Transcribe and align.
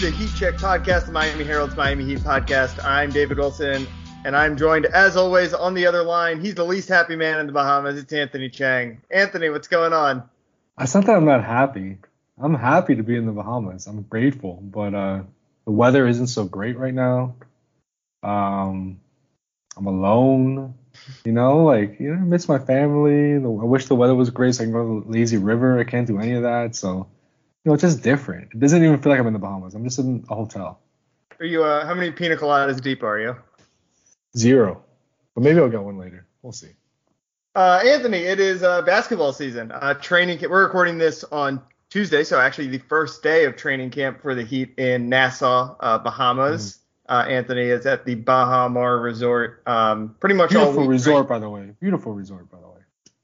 The 0.00 0.12
Heat 0.12 0.30
Check 0.36 0.54
podcast, 0.54 1.06
the 1.06 1.12
Miami 1.12 1.42
Herald's 1.42 1.74
Miami 1.74 2.04
Heat 2.04 2.20
podcast. 2.20 2.78
I'm 2.84 3.10
David 3.10 3.36
Wilson, 3.36 3.84
and 4.24 4.36
I'm 4.36 4.56
joined, 4.56 4.86
as 4.86 5.16
always, 5.16 5.52
on 5.52 5.74
the 5.74 5.88
other 5.88 6.04
line. 6.04 6.40
He's 6.40 6.54
the 6.54 6.64
least 6.64 6.88
happy 6.88 7.16
man 7.16 7.40
in 7.40 7.48
the 7.48 7.52
Bahamas. 7.52 7.98
It's 7.98 8.12
Anthony 8.12 8.48
Chiang. 8.48 9.02
Anthony, 9.10 9.50
what's 9.50 9.66
going 9.66 9.92
on? 9.92 10.22
It's 10.78 10.94
not 10.94 11.04
that 11.06 11.16
I'm 11.16 11.24
not 11.24 11.42
happy. 11.42 11.98
I'm 12.40 12.54
happy 12.54 12.94
to 12.94 13.02
be 13.02 13.16
in 13.16 13.26
the 13.26 13.32
Bahamas. 13.32 13.88
I'm 13.88 14.02
grateful, 14.02 14.60
but 14.62 14.94
uh, 14.94 15.22
the 15.64 15.72
weather 15.72 16.06
isn't 16.06 16.28
so 16.28 16.44
great 16.44 16.78
right 16.78 16.94
now. 16.94 17.34
Um, 18.22 19.00
I'm 19.76 19.86
alone. 19.86 20.74
You 21.24 21.32
know, 21.32 21.64
like 21.64 21.98
you 21.98 22.14
know, 22.14 22.20
I 22.20 22.24
miss 22.24 22.48
my 22.48 22.60
family. 22.60 23.34
I 23.34 23.38
wish 23.38 23.86
the 23.86 23.96
weather 23.96 24.14
was 24.14 24.30
great 24.30 24.54
so 24.54 24.62
I 24.62 24.66
can 24.66 24.72
go 24.72 25.00
to 25.00 25.04
the 25.04 25.10
lazy 25.10 25.38
river. 25.38 25.80
I 25.80 25.84
can't 25.84 26.06
do 26.06 26.20
any 26.20 26.34
of 26.34 26.44
that, 26.44 26.76
so 26.76 27.08
know, 27.68 27.74
it's 27.74 27.82
just 27.82 28.02
different. 28.02 28.52
It 28.52 28.60
doesn't 28.60 28.82
even 28.82 28.98
feel 28.98 29.10
like 29.10 29.20
I'm 29.20 29.26
in 29.26 29.32
the 29.32 29.38
Bahamas. 29.38 29.74
I'm 29.74 29.84
just 29.84 29.98
in 29.98 30.24
a 30.28 30.34
hotel. 30.34 30.80
Are 31.38 31.46
you? 31.46 31.62
Uh, 31.62 31.86
how 31.86 31.94
many 31.94 32.10
pina 32.10 32.36
coladas 32.36 32.80
deep 32.80 33.02
are 33.02 33.18
you? 33.20 33.36
Zero. 34.36 34.82
But 35.34 35.44
maybe 35.44 35.60
I'll 35.60 35.68
get 35.68 35.82
one 35.82 35.98
later. 35.98 36.26
We'll 36.42 36.52
see. 36.52 36.70
Uh, 37.54 37.80
Anthony, 37.84 38.18
it 38.18 38.40
is 38.40 38.62
uh, 38.62 38.82
basketball 38.82 39.32
season. 39.32 39.70
Uh, 39.72 39.94
training. 39.94 40.38
We're 40.48 40.64
recording 40.64 40.98
this 40.98 41.24
on 41.24 41.60
Tuesday, 41.90 42.24
so 42.24 42.40
actually 42.40 42.68
the 42.68 42.78
first 42.78 43.22
day 43.22 43.44
of 43.44 43.56
training 43.56 43.90
camp 43.90 44.20
for 44.20 44.34
the 44.34 44.44
Heat 44.44 44.78
in 44.78 45.08
Nassau, 45.08 45.76
uh, 45.80 45.98
Bahamas. 45.98 46.72
Mm-hmm. 47.08 47.14
Uh, 47.14 47.24
Anthony 47.26 47.62
is 47.62 47.86
at 47.86 48.04
the 48.04 48.16
Baha 48.16 48.68
Mar 48.68 48.98
Resort. 48.98 49.62
Um, 49.66 50.14
pretty 50.20 50.34
much 50.34 50.50
beautiful 50.50 50.74
all 50.74 50.80
week, 50.80 50.90
resort, 50.90 51.22
right? 51.22 51.28
by 51.28 51.38
the 51.38 51.48
way. 51.48 51.70
Beautiful 51.80 52.12
resort, 52.12 52.50
by 52.50 52.58
the 52.60 52.67
way. 52.67 52.67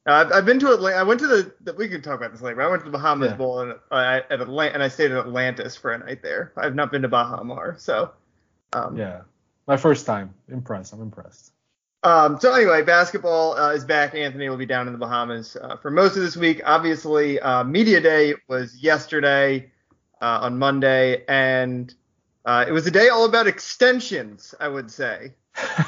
Uh, 0.06 0.28
I've 0.34 0.44
been 0.44 0.58
to 0.60 0.72
Atlanta. 0.72 0.98
I 0.98 1.02
went 1.02 1.20
to 1.20 1.26
the, 1.26 1.54
the, 1.62 1.72
We 1.74 1.88
can 1.88 2.02
talk 2.02 2.18
about 2.18 2.32
this 2.32 2.42
later. 2.42 2.60
I 2.60 2.68
went 2.68 2.84
to 2.84 2.90
the 2.90 2.96
Bahamas 2.96 3.30
Yeah. 3.30 3.36
Bowl 3.36 3.60
and, 3.60 3.74
uh, 3.90 4.20
at 4.30 4.40
Atlanta, 4.40 4.74
and 4.74 4.82
I 4.82 4.88
stayed 4.88 5.10
at 5.12 5.18
Atlantis 5.18 5.76
for 5.76 5.92
a 5.92 5.98
night 5.98 6.22
there. 6.22 6.52
I've 6.56 6.74
not 6.74 6.92
been 6.92 7.02
to 7.02 7.08
Baha 7.08 7.42
Mar, 7.42 7.76
so. 7.78 8.10
Um, 8.74 8.96
Yeah. 8.96 9.22
My 9.66 9.78
first 9.78 10.04
time. 10.04 10.34
Impressed. 10.48 10.92
I'm 10.92 11.00
impressed. 11.00 11.52
Um, 12.02 12.38
so 12.38 12.52
anyway, 12.52 12.82
basketball 12.82 13.56
uh, 13.56 13.72
is 13.72 13.82
back. 13.82 14.14
Anthony 14.14 14.50
will 14.50 14.58
be 14.58 14.66
down 14.66 14.86
in 14.88 14.92
the 14.92 14.98
Bahamas 14.98 15.56
uh, 15.56 15.76
for 15.78 15.90
most 15.90 16.16
of 16.16 16.22
this 16.22 16.36
week. 16.36 16.60
Obviously, 16.66 17.40
uh, 17.40 17.64
media 17.64 17.98
day 17.98 18.34
was 18.46 18.76
yesterday 18.76 19.70
uh, 20.20 20.40
on 20.42 20.58
Monday, 20.58 21.24
and 21.28 21.94
uh, 22.44 22.66
it 22.68 22.72
was 22.72 22.86
a 22.86 22.90
day 22.90 23.08
all 23.08 23.24
about 23.24 23.46
extensions. 23.46 24.54
I 24.60 24.68
would 24.68 24.90
say. 24.90 25.32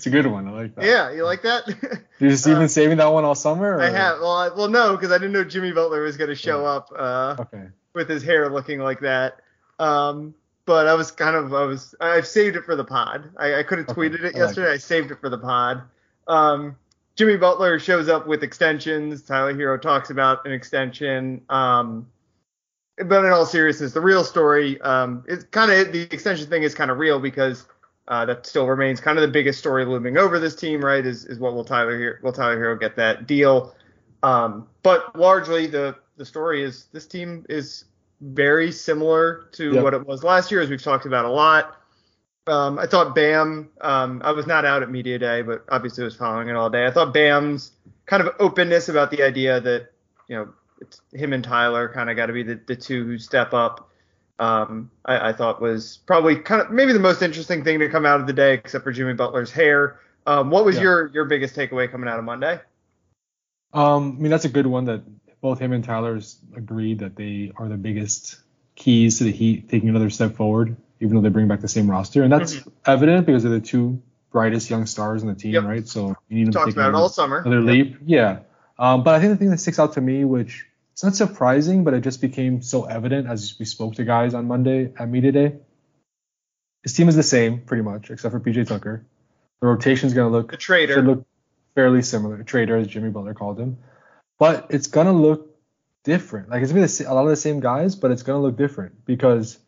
it's 0.00 0.06
a 0.06 0.10
good 0.10 0.24
one. 0.26 0.48
I 0.48 0.50
like 0.52 0.74
that. 0.76 0.84
Yeah, 0.86 1.12
you 1.12 1.24
like 1.24 1.42
that? 1.42 1.68
You're 2.18 2.30
just 2.30 2.46
Uh, 2.46 2.52
even 2.52 2.70
saving 2.70 2.96
that 2.96 3.08
one 3.12 3.22
all 3.24 3.34
summer? 3.34 3.76
Or? 3.76 3.82
I 3.82 3.90
have. 3.90 4.18
Well, 4.20 4.30
I, 4.32 4.48
well, 4.48 4.68
no, 4.68 4.96
because 4.96 5.12
I 5.12 5.18
didn't 5.18 5.32
know 5.32 5.44
Jimmy 5.44 5.72
Butler 5.72 6.00
was 6.00 6.16
going 6.16 6.30
to 6.30 6.34
show 6.34 6.64
up 6.64 6.90
uh, 6.96 7.36
Okay. 7.38 7.64
with 7.92 8.08
his 8.08 8.22
hair 8.22 8.48
looking 8.48 8.80
like 8.80 9.00
that. 9.00 9.40
Um, 9.78 10.34
but 10.64 10.86
I 10.86 10.94
was 10.94 11.10
kind 11.10 11.36
of, 11.36 11.52
I 11.52 11.64
was, 11.64 11.94
I've 12.00 12.26
saved 12.26 12.56
it 12.56 12.64
for 12.64 12.76
the 12.76 12.84
pod. 12.84 13.30
I, 13.36 13.56
I 13.56 13.62
could 13.62 13.76
have 13.76 13.90
Okay, 13.90 14.00
tweeted 14.08 14.20
it 14.20 14.20
I 14.20 14.26
like 14.28 14.36
yesterday. 14.36 14.72
I 14.72 14.78
saved 14.78 15.10
it 15.10 15.20
for 15.20 15.28
the 15.28 15.36
pod. 15.38 15.82
Um, 16.26 16.76
Jimmy 17.16 17.36
Butler 17.36 17.78
shows 17.78 18.08
up 18.08 18.26
with 18.26 18.42
extensions. 18.42 19.20
Tyler 19.20 19.52
Herro 19.52 19.78
talks 19.82 20.08
about 20.08 20.46
an 20.46 20.52
extension. 20.52 21.42
Um, 21.50 22.06
but 23.04 23.22
in 23.22 23.30
all 23.32 23.44
seriousness, 23.44 23.92
the 23.92 24.00
real 24.00 24.24
story 24.24 24.80
um, 24.80 25.24
is 25.28 25.44
kind 25.44 25.70
of 25.70 25.92
the 25.92 26.02
extension 26.10 26.46
thing 26.48 26.62
is 26.62 26.74
kind 26.74 26.90
of 26.90 26.96
real 26.96 27.20
because 27.20 27.66
uh, 28.10 28.26
that 28.26 28.44
still 28.44 28.66
remains 28.66 29.00
kind 29.00 29.16
of 29.16 29.22
the 29.22 29.28
biggest 29.28 29.60
story 29.60 29.84
looming 29.86 30.18
over 30.18 30.38
this 30.38 30.56
team, 30.56 30.84
right? 30.84 31.06
Is 31.06 31.24
is 31.24 31.38
what 31.38 31.54
will 31.54 31.64
Tyler 31.64 31.98
Herro, 31.98 32.22
will 32.22 32.32
Tyler 32.32 32.58
Herro 32.58 32.78
get 32.78 32.96
that 32.96 33.26
deal? 33.26 33.74
Um, 34.22 34.66
but 34.82 35.16
largely 35.16 35.66
the 35.68 35.96
the 36.16 36.26
story 36.26 36.62
is 36.62 36.86
this 36.92 37.06
team 37.06 37.46
is 37.48 37.84
very 38.20 38.70
similar 38.72 39.46
to 39.52 39.72
Yep. 39.74 39.82
what 39.82 39.94
it 39.94 40.06
was 40.06 40.22
last 40.24 40.50
year, 40.50 40.60
as 40.60 40.68
we've 40.68 40.82
talked 40.82 41.06
about 41.06 41.24
a 41.24 41.30
lot. 41.30 41.76
Um, 42.46 42.78
I 42.78 42.86
thought 42.86 43.14
Bam. 43.14 43.70
Um, 43.80 44.20
I 44.24 44.32
was 44.32 44.46
not 44.46 44.64
out 44.64 44.82
at 44.82 44.90
media 44.90 45.18
day, 45.18 45.42
but 45.42 45.64
obviously 45.68 46.02
was 46.02 46.16
following 46.16 46.48
it 46.48 46.56
all 46.56 46.68
day. 46.68 46.86
I 46.86 46.90
thought 46.90 47.14
Bam's 47.14 47.72
kind 48.06 48.22
of 48.26 48.34
openness 48.40 48.88
about 48.88 49.12
the 49.12 49.22
idea 49.22 49.60
that 49.60 49.92
you 50.26 50.36
know 50.36 50.48
it's 50.80 51.00
him 51.12 51.32
and 51.32 51.44
Tyler 51.44 51.88
kind 51.88 52.10
of 52.10 52.16
got 52.16 52.26
to 52.26 52.32
be 52.32 52.42
the, 52.42 52.58
the 52.66 52.74
two 52.74 53.04
who 53.04 53.18
step 53.18 53.54
up. 53.54 53.89
Um, 54.40 54.90
I, 55.04 55.28
I 55.28 55.32
thought 55.34 55.60
was 55.60 55.98
probably 56.06 56.34
kind 56.36 56.62
of 56.62 56.70
maybe 56.70 56.92
the 56.94 56.98
most 56.98 57.20
interesting 57.22 57.62
thing 57.62 57.78
to 57.80 57.88
come 57.90 58.06
out 58.06 58.20
of 58.20 58.26
the 58.26 58.32
day, 58.32 58.54
except 58.54 58.82
for 58.82 58.90
Jimmy 58.90 59.12
Butler's 59.12 59.52
hair. 59.52 60.00
Um, 60.26 60.50
what 60.50 60.64
was 60.64 60.76
Yeah. 60.76 60.82
your 60.82 61.06
your 61.08 61.24
biggest 61.26 61.54
takeaway 61.54 61.90
coming 61.90 62.08
out 62.08 62.18
of 62.18 62.24
Monday? 62.24 62.58
Um, 63.72 64.16
I 64.18 64.22
mean, 64.22 64.30
that's 64.30 64.46
a 64.46 64.48
good 64.48 64.66
one 64.66 64.86
that 64.86 65.02
both 65.40 65.58
him 65.58 65.72
and 65.72 65.84
Tyler's 65.84 66.38
agreed 66.56 66.98
that 67.00 67.16
they 67.16 67.52
are 67.56 67.68
the 67.68 67.76
biggest 67.76 68.38
keys 68.74 69.18
to 69.18 69.24
the 69.24 69.30
Heat 69.32 69.68
taking 69.68 69.88
another 69.88 70.10
step 70.10 70.34
forward, 70.34 70.76
even 71.00 71.14
though 71.16 71.22
they 71.22 71.28
bring 71.28 71.46
back 71.48 71.60
the 71.60 71.68
same 71.68 71.90
roster. 71.90 72.22
And 72.22 72.32
that's 72.32 72.60
evident 72.86 73.26
because 73.26 73.42
they're 73.42 73.52
the 73.52 73.60
two 73.60 74.02
brightest 74.32 74.70
young 74.70 74.86
stars 74.86 75.22
in 75.22 75.28
the 75.28 75.34
team, 75.34 75.52
Yep. 75.52 75.64
right? 75.64 75.86
So 75.88 76.16
you 76.28 76.38
need 76.38 76.46
them 76.46 76.52
to 76.52 76.64
take 76.66 76.76
another, 76.76 76.96
all 76.96 77.08
summer. 77.08 77.38
another 77.38 77.60
leap. 77.60 77.96
Yeah. 78.04 78.40
Um, 78.78 79.02
but 79.02 79.14
I 79.14 79.20
think 79.20 79.32
the 79.32 79.36
thing 79.36 79.50
that 79.50 79.58
sticks 79.58 79.78
out 79.78 79.92
to 79.94 80.00
me, 80.00 80.24
which 80.24 80.66
it's 81.02 81.20
not 81.20 81.28
surprising, 81.28 81.84
but 81.84 81.94
it 81.94 82.02
just 82.02 82.20
became 82.20 82.60
so 82.60 82.84
evident 82.84 83.26
as 83.26 83.56
we 83.58 83.64
spoke 83.64 83.94
to 83.94 84.04
guys 84.04 84.34
on 84.34 84.46
Monday 84.46 84.92
at 84.98 85.08
media 85.08 85.32
day. 85.32 85.54
His 86.82 86.92
team 86.92 87.08
is 87.08 87.16
the 87.16 87.22
same, 87.22 87.62
pretty 87.62 87.82
much, 87.82 88.10
except 88.10 88.32
for 88.32 88.40
PJ 88.40 88.66
Tucker. 88.66 89.06
The 89.62 89.66
rotation 89.66 90.08
is 90.08 90.14
going 90.14 90.30
to 90.30 90.36
look 90.36 90.50
The 90.50 90.56
trader. 90.58 90.94
should 90.94 91.06
look 91.06 91.26
fairly 91.74 92.02
similar. 92.02 92.42
Trader, 92.42 92.76
as 92.76 92.86
Jimmy 92.86 93.08
Butler 93.08 93.32
called 93.32 93.58
him, 93.58 93.78
but 94.38 94.66
it's 94.68 94.88
gonna 94.88 95.12
look 95.12 95.56
different. 96.04 96.50
Like 96.50 96.62
it's 96.62 96.72
gonna 96.72 96.86
be 96.86 97.04
a 97.04 97.14
lot 97.14 97.24
of 97.24 97.30
the 97.30 97.36
same 97.36 97.60
guys, 97.60 97.94
but 97.94 98.10
it's 98.10 98.22
gonna 98.22 98.42
look 98.42 98.56
different 98.56 99.04
because 99.04 99.58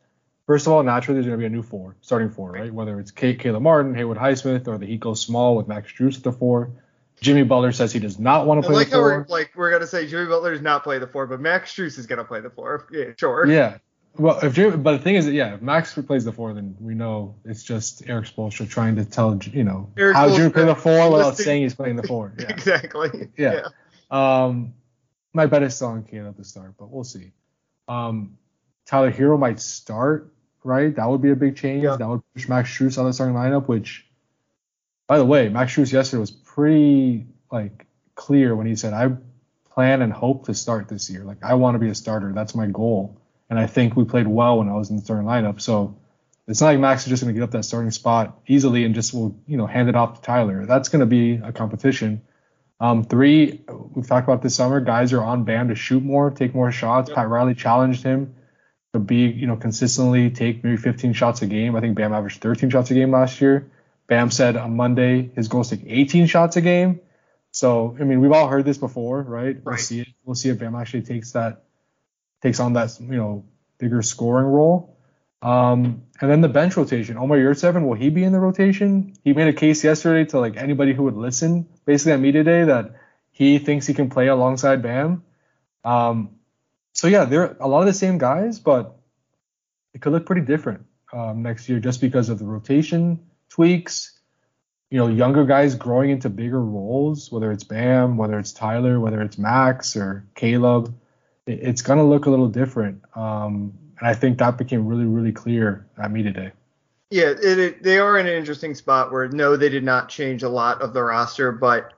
first 0.46 0.66
of 0.66 0.72
all, 0.72 0.82
naturally 0.82 1.14
there's 1.14 1.26
gonna 1.26 1.38
be 1.38 1.46
a 1.46 1.50
new 1.50 1.62
four, 1.62 1.96
starting 2.00 2.30
four, 2.30 2.50
right? 2.50 2.72
Whether 2.72 2.98
it's 3.00 3.10
Kate, 3.10 3.38
Caleb 3.38 3.62
Martin, 3.62 3.94
Haywood 3.94 4.18
Highsmith, 4.18 4.68
or 4.68 4.78
the 4.78 4.96
goes 4.98 5.20
small 5.20 5.56
with 5.56 5.68
Max 5.68 5.92
Strus 5.92 6.16
at 6.16 6.22
the 6.22 6.32
four. 6.32 6.72
Jimmy 7.20 7.44
Butler 7.44 7.72
says 7.72 7.92
he 7.92 8.00
does 8.00 8.18
not 8.18 8.46
want 8.46 8.62
to 8.62 8.66
play 8.68 8.76
like 8.76 8.90
the 8.90 8.96
how 8.96 9.02
we're 9.02 9.24
four. 9.24 9.38
like 9.38 9.52
we're 9.54 9.70
gonna 9.70 9.86
say 9.86 10.06
Jimmy 10.06 10.26
Butler 10.26 10.52
does 10.52 10.62
not 10.62 10.82
play 10.82 10.98
the 10.98 11.06
four, 11.06 11.26
but 11.26 11.40
Max 11.40 11.72
Strus 11.72 11.98
is 11.98 12.06
gonna 12.06 12.24
play 12.24 12.40
the 12.40 12.50
four. 12.50 12.86
Yeah, 12.92 13.04
sure. 13.18 13.46
Yeah. 13.46 13.78
Well, 14.18 14.38
if 14.42 14.54
Jimmy, 14.54 14.76
but 14.76 14.92
the 14.92 14.98
thing 14.98 15.14
is, 15.14 15.24
that, 15.24 15.32
yeah, 15.32 15.54
if 15.54 15.62
Max 15.62 15.94
plays 15.94 16.24
the 16.24 16.32
four, 16.32 16.52
then 16.52 16.76
we 16.78 16.94
know 16.94 17.36
it's 17.44 17.62
just 17.62 18.06
Erik 18.06 18.26
Spoelstra 18.26 18.68
trying 18.68 18.96
to 18.96 19.04
tell 19.04 19.38
you 19.52 19.64
know 19.64 19.90
Eric 19.96 20.16
how 20.16 20.36
Jimmy 20.36 20.50
play 20.50 20.64
the 20.66 20.74
four 20.74 21.10
without 21.10 21.36
saying 21.36 21.62
he's 21.62 21.74
playing 21.74 21.96
the 21.96 22.02
four. 22.06 22.34
Yeah. 22.38 22.48
exactly. 22.50 23.30
Yeah. 23.38 23.68
Um, 24.10 24.74
my 25.32 25.46
bet 25.46 25.62
is 25.62 25.74
still 25.76 25.88
on 25.88 26.02
Caleb 26.02 26.36
to 26.36 26.44
start, 26.44 26.74
but 26.78 26.90
we'll 26.90 27.04
see. 27.04 27.32
Um, 27.88 28.36
Tyler 28.84 29.10
Herro 29.10 29.38
might 29.38 29.60
start, 29.60 30.34
right? 30.62 30.94
That 30.94 31.08
would 31.08 31.22
be 31.22 31.30
a 31.30 31.36
big 31.36 31.56
change. 31.56 31.84
Yeah. 31.84 31.96
That 31.96 32.08
would 32.08 32.20
push 32.34 32.48
Max 32.48 32.68
Strus 32.70 32.98
out 32.98 33.02
of 33.02 33.06
the 33.06 33.12
starting 33.14 33.34
lineup, 33.36 33.66
which, 33.68 34.06
by 35.06 35.16
the 35.16 35.24
way, 35.24 35.48
Max 35.48 35.74
Strus 35.74 35.90
yesterday 35.92 36.20
was 36.20 36.30
pretty 36.54 37.26
like 37.50 37.86
clear 38.14 38.54
when 38.54 38.66
he 38.66 38.76
said, 38.76 38.92
"I 38.92 39.16
plan 39.70 40.02
and 40.02 40.12
hope 40.12 40.46
to 40.46 40.54
start 40.54 40.88
this 40.88 41.08
year. 41.10 41.24
Like 41.24 41.42
I 41.42 41.54
want 41.54 41.74
to 41.74 41.78
be 41.78 41.88
a 41.88 41.94
starter. 41.94 42.32
That's 42.32 42.54
my 42.54 42.66
goal." 42.66 43.18
And 43.50 43.58
I 43.58 43.66
think 43.66 43.96
we 43.96 44.04
played 44.04 44.26
well 44.26 44.58
when 44.58 44.68
I 44.68 44.74
was 44.74 44.90
in 44.90 44.96
the 44.96 45.02
starting 45.02 45.26
lineup. 45.26 45.60
So 45.60 45.96
it's 46.48 46.60
not 46.60 46.68
like 46.68 46.80
Max 46.80 47.02
is 47.02 47.10
just 47.10 47.22
going 47.22 47.34
to 47.34 47.38
get 47.38 47.44
up 47.44 47.50
that 47.52 47.64
starting 47.64 47.90
spot 47.90 48.40
easily 48.46 48.84
and 48.84 48.94
just 48.94 49.12
will, 49.14 49.38
you 49.46 49.56
know, 49.56 49.66
hand 49.66 49.88
it 49.88 49.94
off 49.94 50.14
to 50.14 50.22
Tyler. 50.22 50.66
That's 50.66 50.88
going 50.88 51.00
to 51.00 51.06
be 51.06 51.34
a 51.34 51.52
competition. 51.52 52.22
Um, 52.80 53.04
three, 53.04 53.62
we've 53.94 54.06
talked 54.06 54.26
about 54.26 54.42
this 54.42 54.56
summer. 54.56 54.80
Guys 54.80 55.12
are 55.12 55.22
on 55.22 55.44
Bam 55.44 55.68
to 55.68 55.74
shoot 55.74 56.02
more, 56.02 56.30
take 56.30 56.54
more 56.54 56.72
shots. 56.72 57.10
Yep. 57.10 57.16
Pat 57.16 57.28
Riley 57.28 57.54
challenged 57.54 58.02
him 58.02 58.34
to 58.92 58.98
be, 58.98 59.26
you 59.26 59.46
know, 59.46 59.56
consistently 59.56 60.30
take 60.30 60.64
maybe 60.64 60.76
15 60.76 61.12
shots 61.12 61.42
a 61.42 61.46
game. 61.46 61.76
I 61.76 61.80
think 61.80 61.96
Bam 61.96 62.12
averaged 62.12 62.40
13 62.40 62.70
shots 62.70 62.90
a 62.90 62.94
game 62.94 63.10
last 63.10 63.40
year. 63.40 63.70
Bam 64.06 64.30
said 64.30 64.56
on 64.56 64.76
Monday 64.76 65.30
his 65.34 65.48
goal 65.48 65.62
is 65.62 65.68
to 65.68 65.76
take 65.76 65.86
18 65.88 66.26
shots 66.26 66.56
a 66.56 66.60
game. 66.60 67.00
So 67.50 67.96
I 68.00 68.04
mean, 68.04 68.20
we've 68.20 68.32
all 68.32 68.48
heard 68.48 68.64
this 68.64 68.78
before, 68.78 69.22
right? 69.22 69.56
We'll 69.64 69.76
see 69.76 70.00
it. 70.00 70.08
We'll 70.24 70.34
see 70.34 70.48
if 70.48 70.58
Bam 70.58 70.74
actually 70.74 71.02
takes 71.02 71.32
that, 71.32 71.64
takes 72.42 72.60
on 72.60 72.74
that, 72.74 72.98
you 73.00 73.16
know, 73.16 73.44
bigger 73.78 74.02
scoring 74.02 74.46
role. 74.46 74.96
Um, 75.42 76.04
and 76.20 76.30
then 76.30 76.40
the 76.40 76.48
bench 76.48 76.76
rotation. 76.76 77.18
Omar 77.18 77.36
Yurtseven, 77.36 77.84
will 77.84 77.94
he 77.94 78.10
be 78.10 78.22
in 78.22 78.32
the 78.32 78.38
rotation? 78.38 79.14
He 79.24 79.32
made 79.32 79.48
a 79.48 79.52
case 79.52 79.82
yesterday 79.82 80.24
to 80.30 80.38
like 80.38 80.56
anybody 80.56 80.94
who 80.94 81.02
would 81.04 81.16
listen, 81.16 81.66
basically 81.84 82.12
at 82.12 82.20
media 82.20 82.44
day, 82.44 82.64
that 82.64 82.94
he 83.32 83.58
thinks 83.58 83.86
he 83.86 83.94
can 83.94 84.08
play 84.08 84.28
alongside 84.28 84.82
Bam. 84.82 85.24
Um, 85.84 86.36
so 86.92 87.08
yeah, 87.08 87.24
they're 87.24 87.56
a 87.58 87.66
lot 87.66 87.80
of 87.80 87.86
the 87.86 87.92
same 87.92 88.18
guys, 88.18 88.60
but 88.60 88.96
it 89.94 90.00
could 90.00 90.12
look 90.12 90.26
pretty 90.26 90.42
different 90.42 90.86
um, 91.12 91.42
next 91.42 91.68
year 91.68 91.80
just 91.80 92.00
because 92.00 92.28
of 92.28 92.38
the 92.38 92.44
rotation 92.44 93.18
tweaks. 93.52 94.18
You 94.90 94.98
know, 94.98 95.08
younger 95.08 95.44
guys 95.44 95.74
growing 95.74 96.10
into 96.10 96.28
bigger 96.28 96.60
roles, 96.60 97.30
whether 97.32 97.50
it's 97.50 97.64
Bam, 97.64 98.16
whether 98.16 98.38
it's 98.38 98.52
Tyler, 98.52 99.00
whether 99.00 99.22
it's 99.22 99.38
Max 99.38 99.96
or 99.96 100.26
Caleb, 100.34 100.94
it, 101.46 101.60
it's 101.62 101.82
gonna 101.82 102.04
look 102.04 102.26
a 102.26 102.30
little 102.30 102.48
different. 102.48 103.02
Um, 103.14 103.72
and 103.98 104.08
I 104.08 104.14
think 104.14 104.38
that 104.38 104.58
became 104.58 104.86
really, 104.86 105.04
really 105.04 105.32
clear 105.32 105.86
at 106.02 106.10
me 106.10 106.22
today. 106.22 106.52
Yeah, 107.10 107.28
it, 107.28 107.58
it, 107.58 107.82
they 107.82 107.98
are 107.98 108.18
in 108.18 108.26
an 108.26 108.32
interesting 108.32 108.74
spot 108.74 109.12
where 109.12 109.28
no, 109.28 109.56
they 109.56 109.68
did 109.68 109.84
not 109.84 110.08
change 110.08 110.42
a 110.42 110.48
lot 110.48 110.80
of 110.80 110.94
the 110.94 111.02
roster, 111.02 111.52
but 111.52 111.92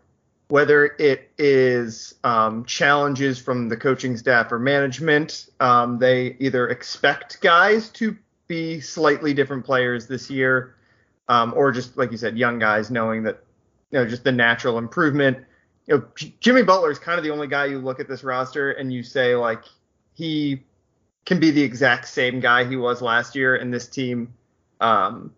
whether 0.49 0.95
it 0.99 1.31
is 1.39 2.15
um, 2.25 2.65
challenges 2.65 3.39
from 3.39 3.69
the 3.69 3.77
coaching 3.77 4.17
staff 4.17 4.53
or 4.53 4.59
management, 4.59 5.49
um, 5.61 5.99
they 5.99 6.37
either 6.41 6.69
expect 6.69 7.41
guys 7.41 7.89
to 7.91 8.17
be 8.47 8.81
slightly 8.81 9.33
different 9.33 9.65
players 9.65 10.07
this 10.07 10.29
year, 10.29 10.75
um, 11.29 11.53
or 11.57 11.73
just 11.73 11.97
like 11.97 12.11
you 12.11 12.19
said, 12.19 12.37
young 12.37 12.59
guys 12.59 12.91
knowing 12.91 13.23
that 13.25 13.43
you 13.91 13.99
know 13.99 14.07
just 14.07 14.25
the 14.25 14.33
natural 14.33 14.79
improvement. 14.79 15.39
You 15.87 15.99
know, 15.99 16.05
Jimmy 16.41 16.63
Butler 16.63 16.91
is 16.91 16.99
kind 16.99 17.19
of 17.19 17.25
the 17.25 17.31
only 17.31 17.47
guy 17.47 17.67
you 17.67 17.79
look 17.79 18.01
at 18.01 18.09
this 18.09 18.25
roster 18.25 18.73
and 18.73 18.93
you 18.93 19.03
say 19.03 19.37
like 19.37 19.65
he 20.15 20.63
can 21.27 21.39
be 21.41 21.51
the 21.51 21.63
exact 21.63 22.09
same 22.09 22.41
guy 22.41 22.65
he 22.65 22.77
was 22.77 23.03
last 23.03 23.35
year, 23.35 23.57
and 23.57 23.73
this 23.73 23.87
team 23.87 24.33
um, 24.81 25.33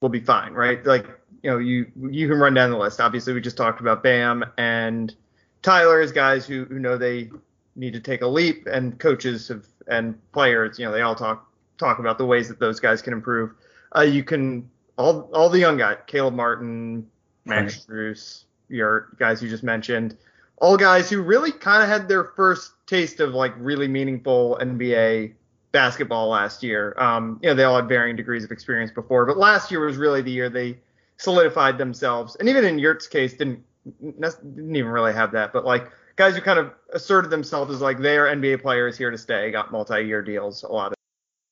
will 0.00 0.08
be 0.08 0.20
fine, 0.20 0.52
right? 0.52 0.84
Like 0.84 1.06
you 1.42 1.50
know, 1.50 1.58
you 1.58 1.86
you 2.10 2.28
can 2.28 2.38
run 2.38 2.54
down 2.54 2.70
the 2.70 2.78
list. 2.78 3.00
Obviously, 3.00 3.32
we 3.32 3.40
just 3.40 3.56
talked 3.56 3.80
about 3.80 4.02
Bam 4.02 4.44
and 4.58 5.14
Tyler 5.62 6.00
as 6.00 6.12
guys 6.12 6.46
who 6.46 6.64
who 6.66 6.78
know 6.78 6.96
they 6.96 7.30
need 7.76 7.92
to 7.92 8.00
take 8.00 8.22
a 8.22 8.26
leap, 8.26 8.66
and 8.66 8.98
coaches 8.98 9.48
have 9.48 9.64
and 9.90 10.18
players, 10.32 10.78
you 10.78 10.86
know, 10.86 10.92
they 10.92 11.02
all 11.02 11.14
talk 11.14 11.46
talk 11.76 11.98
about 11.98 12.18
the 12.18 12.24
ways 12.24 12.48
that 12.48 12.58
those 12.58 12.80
guys 12.80 13.02
can 13.02 13.12
improve. 13.12 13.52
Uh, 13.96 14.02
you 14.02 14.22
can 14.22 14.70
all 15.00 15.30
all 15.32 15.48
the 15.48 15.58
young 15.58 15.76
guys, 15.76 15.98
Caleb 16.06 16.34
Martin, 16.34 17.06
Max 17.44 17.86
right. 17.88 17.98
Strus, 17.98 18.44
your 18.68 19.08
guys 19.18 19.42
you 19.42 19.48
just 19.48 19.64
mentioned, 19.64 20.16
all 20.58 20.76
guys 20.76 21.10
who 21.10 21.22
really 21.22 21.52
kind 21.52 21.82
of 21.82 21.88
had 21.88 22.08
their 22.08 22.24
first 22.24 22.72
taste 22.86 23.20
of 23.20 23.34
like 23.34 23.52
really 23.56 23.88
meaningful 23.88 24.58
NBA 24.60 25.32
basketball 25.72 26.28
last 26.28 26.62
year. 26.62 26.94
Um, 26.98 27.38
you 27.42 27.48
know, 27.48 27.54
they 27.54 27.64
all 27.64 27.76
had 27.76 27.88
varying 27.88 28.16
degrees 28.16 28.44
of 28.44 28.50
experience 28.50 28.90
before, 28.90 29.26
but 29.26 29.38
last 29.38 29.70
year 29.70 29.80
was 29.84 29.96
really 29.96 30.22
the 30.22 30.30
year 30.30 30.48
they 30.48 30.78
solidified 31.16 31.78
themselves. 31.78 32.36
And 32.36 32.48
even 32.48 32.64
in 32.64 32.78
Yurt's 32.78 33.06
case, 33.06 33.34
didn't 33.34 33.64
didn't 34.02 34.76
even 34.76 34.90
really 34.90 35.14
have 35.14 35.32
that, 35.32 35.52
but 35.52 35.64
like 35.64 35.90
guys 36.16 36.34
who 36.34 36.42
kind 36.42 36.58
of 36.58 36.72
asserted 36.92 37.30
themselves 37.30 37.74
as 37.74 37.80
like 37.80 37.98
they 37.98 38.18
are 38.18 38.26
NBA 38.26 38.60
players 38.60 38.98
here 38.98 39.10
to 39.10 39.16
stay, 39.16 39.50
got 39.50 39.72
multi-year 39.72 40.22
deals, 40.22 40.62
a 40.62 40.68
lot 40.68 40.92
of 40.92 40.98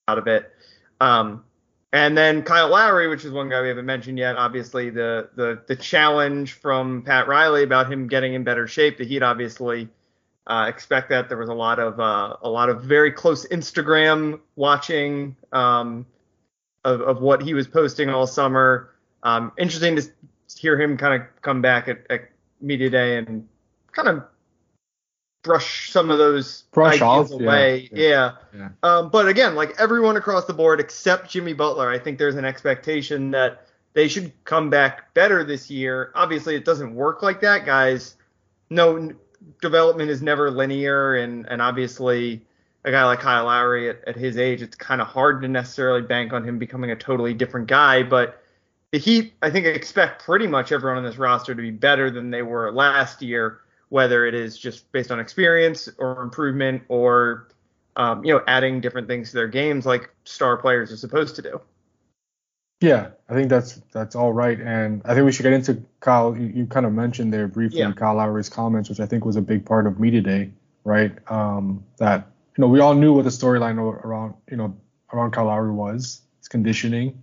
out 0.08 0.18
of 0.18 0.26
it. 0.26 0.52
Um, 1.00 1.44
and 1.93 2.17
then 2.17 2.43
Kyle 2.43 2.69
Lowry, 2.69 3.08
which 3.08 3.25
is 3.25 3.32
one 3.32 3.49
guy 3.49 3.62
we 3.62 3.69
haven't 3.69 3.87
mentioned 3.87 4.19
yet. 4.19 4.37
Obviously, 4.37 4.90
the 4.90 5.31
the 5.35 5.62
the 5.67 5.76
challenge 5.76 6.52
from 6.55 7.02
Pat 7.02 7.29
Riley 7.29 7.62
about 7.62 7.90
him 7.90 8.08
getting 8.08 8.35
in 8.35 8.44
better 8.44 8.67
shape. 8.67 8.99
The 8.99 9.05
Heat 9.05 9.23
obviously 9.23 9.88
uh, 10.46 10.67
expect 10.69 11.08
that. 11.11 11.29
There 11.29 11.38
was 11.38 11.49
a 11.49 11.55
lot 11.55 11.79
of 11.79 11.99
uh, 11.99 12.37
a 12.43 12.49
lot 12.49 12.69
of 12.69 12.82
very 12.82 13.11
close 13.11 13.46
Instagram 13.49 14.40
watching 14.56 15.35
um, 15.52 16.05
of, 16.85 17.00
of 17.00 17.23
what 17.23 17.43
he 17.43 17.55
was 17.55 17.67
posting 17.67 18.11
all 18.11 18.26
summer. 18.26 18.90
Um, 19.23 19.52
interesting 19.58 19.96
to 19.96 20.11
hear 20.58 20.81
him 20.81 20.96
kind 20.96 21.23
of 21.23 21.29
come 21.43 21.62
back 21.62 21.88
at, 21.88 22.06
at 22.11 22.31
media 22.61 22.90
day 22.90 23.17
and 23.17 23.49
kind 23.93 24.08
of 24.08 24.25
brush 25.43 25.90
some 25.90 26.11
of 26.11 26.19
those 26.19 26.64
brush 26.73 26.94
ideas 26.94 27.02
off, 27.02 27.31
away. 27.31 27.88
Yeah. 27.93 28.08
yeah. 28.08 28.32
yeah. 28.55 28.69
Um, 28.82 29.11
but 29.11 29.29
again, 29.29 29.55
like 29.55 29.79
everyone 29.79 30.17
across 30.17 30.44
the 30.44 30.52
board 30.52 30.81
except 30.81 31.31
Jimmy 31.31 31.52
Butler, 31.52 31.90
I 31.90 31.99
think 31.99 32.19
there's 32.19 32.37
an 32.37 32.44
expectation 32.44 33.31
that 33.32 33.67
they 33.94 34.08
should 34.08 34.32
come 34.44 34.70
back 34.70 35.14
better 35.14 35.44
this 35.44 35.70
year. 35.70 36.12
Obviously, 36.14 36.55
it 36.55 36.64
doesn't 36.64 36.94
work 36.94 37.23
like 37.23 37.40
that, 37.40 37.64
guys. 37.64 38.17
No 38.70 39.12
development 39.61 40.11
is 40.11 40.23
never 40.23 40.50
linear, 40.50 41.17
and 41.17 41.46
and 41.46 41.62
obviously 41.62 42.43
a 42.85 42.90
guy 42.90 43.05
like 43.05 43.20
Kyle 43.20 43.46
Lowry 43.46 43.90
at, 43.90 44.06
at 44.06 44.17
his 44.17 44.38
age, 44.38 44.62
it's 44.62 44.76
kind 44.76 45.00
of 45.00 45.08
hard 45.08 45.43
to 45.43 45.49
necessarily 45.49 46.02
bank 46.02 46.32
on 46.32 46.44
him 46.44 46.58
becoming 46.58 46.90
a 46.90 46.96
totally 46.96 47.35
different 47.35 47.67
guy. 47.67 48.02
But 48.02 48.43
the 48.93 48.99
Heat, 48.99 49.35
I 49.43 49.50
think, 49.50 49.67
expect 49.67 50.25
pretty 50.25 50.46
much 50.46 50.73
everyone 50.73 50.99
on 50.99 51.05
this 51.05 51.19
roster 51.19 51.55
to 51.55 51.61
be 51.61 51.70
better 51.70 52.11
than 52.11 52.31
they 52.31 52.43
were 52.43 52.70
last 52.73 53.20
year 53.20 53.61
whether 53.88 54.26
it 54.26 54.35
is 54.35 54.58
just 54.58 54.90
based 54.93 55.11
on 55.11 55.20
experience 55.20 55.88
or 55.99 56.23
improvement 56.23 56.82
or 56.88 57.49
um, 57.96 58.25
you 58.25 58.32
know 58.32 58.43
adding 58.46 58.81
different 58.81 59.08
things 59.08 59.31
to 59.31 59.37
their 59.37 59.49
games 59.49 59.87
like 59.87 60.11
star 60.25 60.56
players 60.56 60.93
are 60.93 60.96
supposed 60.96 61.37
to 61.37 61.43
do. 61.43 61.61
Yeah, 62.81 63.08
I 63.29 63.35
think 63.35 63.49
that's 63.49 63.81
that's 63.93 64.14
all 64.14 64.32
right, 64.32 64.58
and 64.58 65.02
I 65.05 65.14
think 65.14 65.26
we 65.26 65.32
should 65.32 65.43
get 65.43 65.52
into 65.52 65.82
Kyle. 65.99 66.37
You, 66.37 66.46
you 66.46 66.67
kind 66.67 66.87
of 66.87 66.93
mentioned 66.93 67.32
there 67.32 67.49
briefly 67.49 67.81
yeah. 67.81 67.93
Kyle 67.93 68.14
Lowry's 68.14 68.49
comments, 68.49 68.88
which 68.88 69.00
I 69.00 69.06
think 69.06 69.25
was 69.25 69.35
a 69.35 69.43
big 69.43 69.67
part 69.67 69.87
of 69.88 69.99
media 69.99 70.20
day, 70.20 70.50
right? 70.85 71.12
Um, 71.29 71.85
that 71.99 72.29
you 72.56 72.62
know 72.62 72.69
we 72.69 72.79
all 72.79 72.94
knew 72.94 73.12
what 73.12 73.25
the 73.25 73.31
storyline 73.31 73.79
around 73.79 74.35
you 74.49 74.56
know 74.56 74.76
around 75.12 75.32
Kyle 75.32 75.46
Lowry 75.46 75.73
was. 75.73 76.20
His 76.38 76.46
conditioning, 76.46 77.20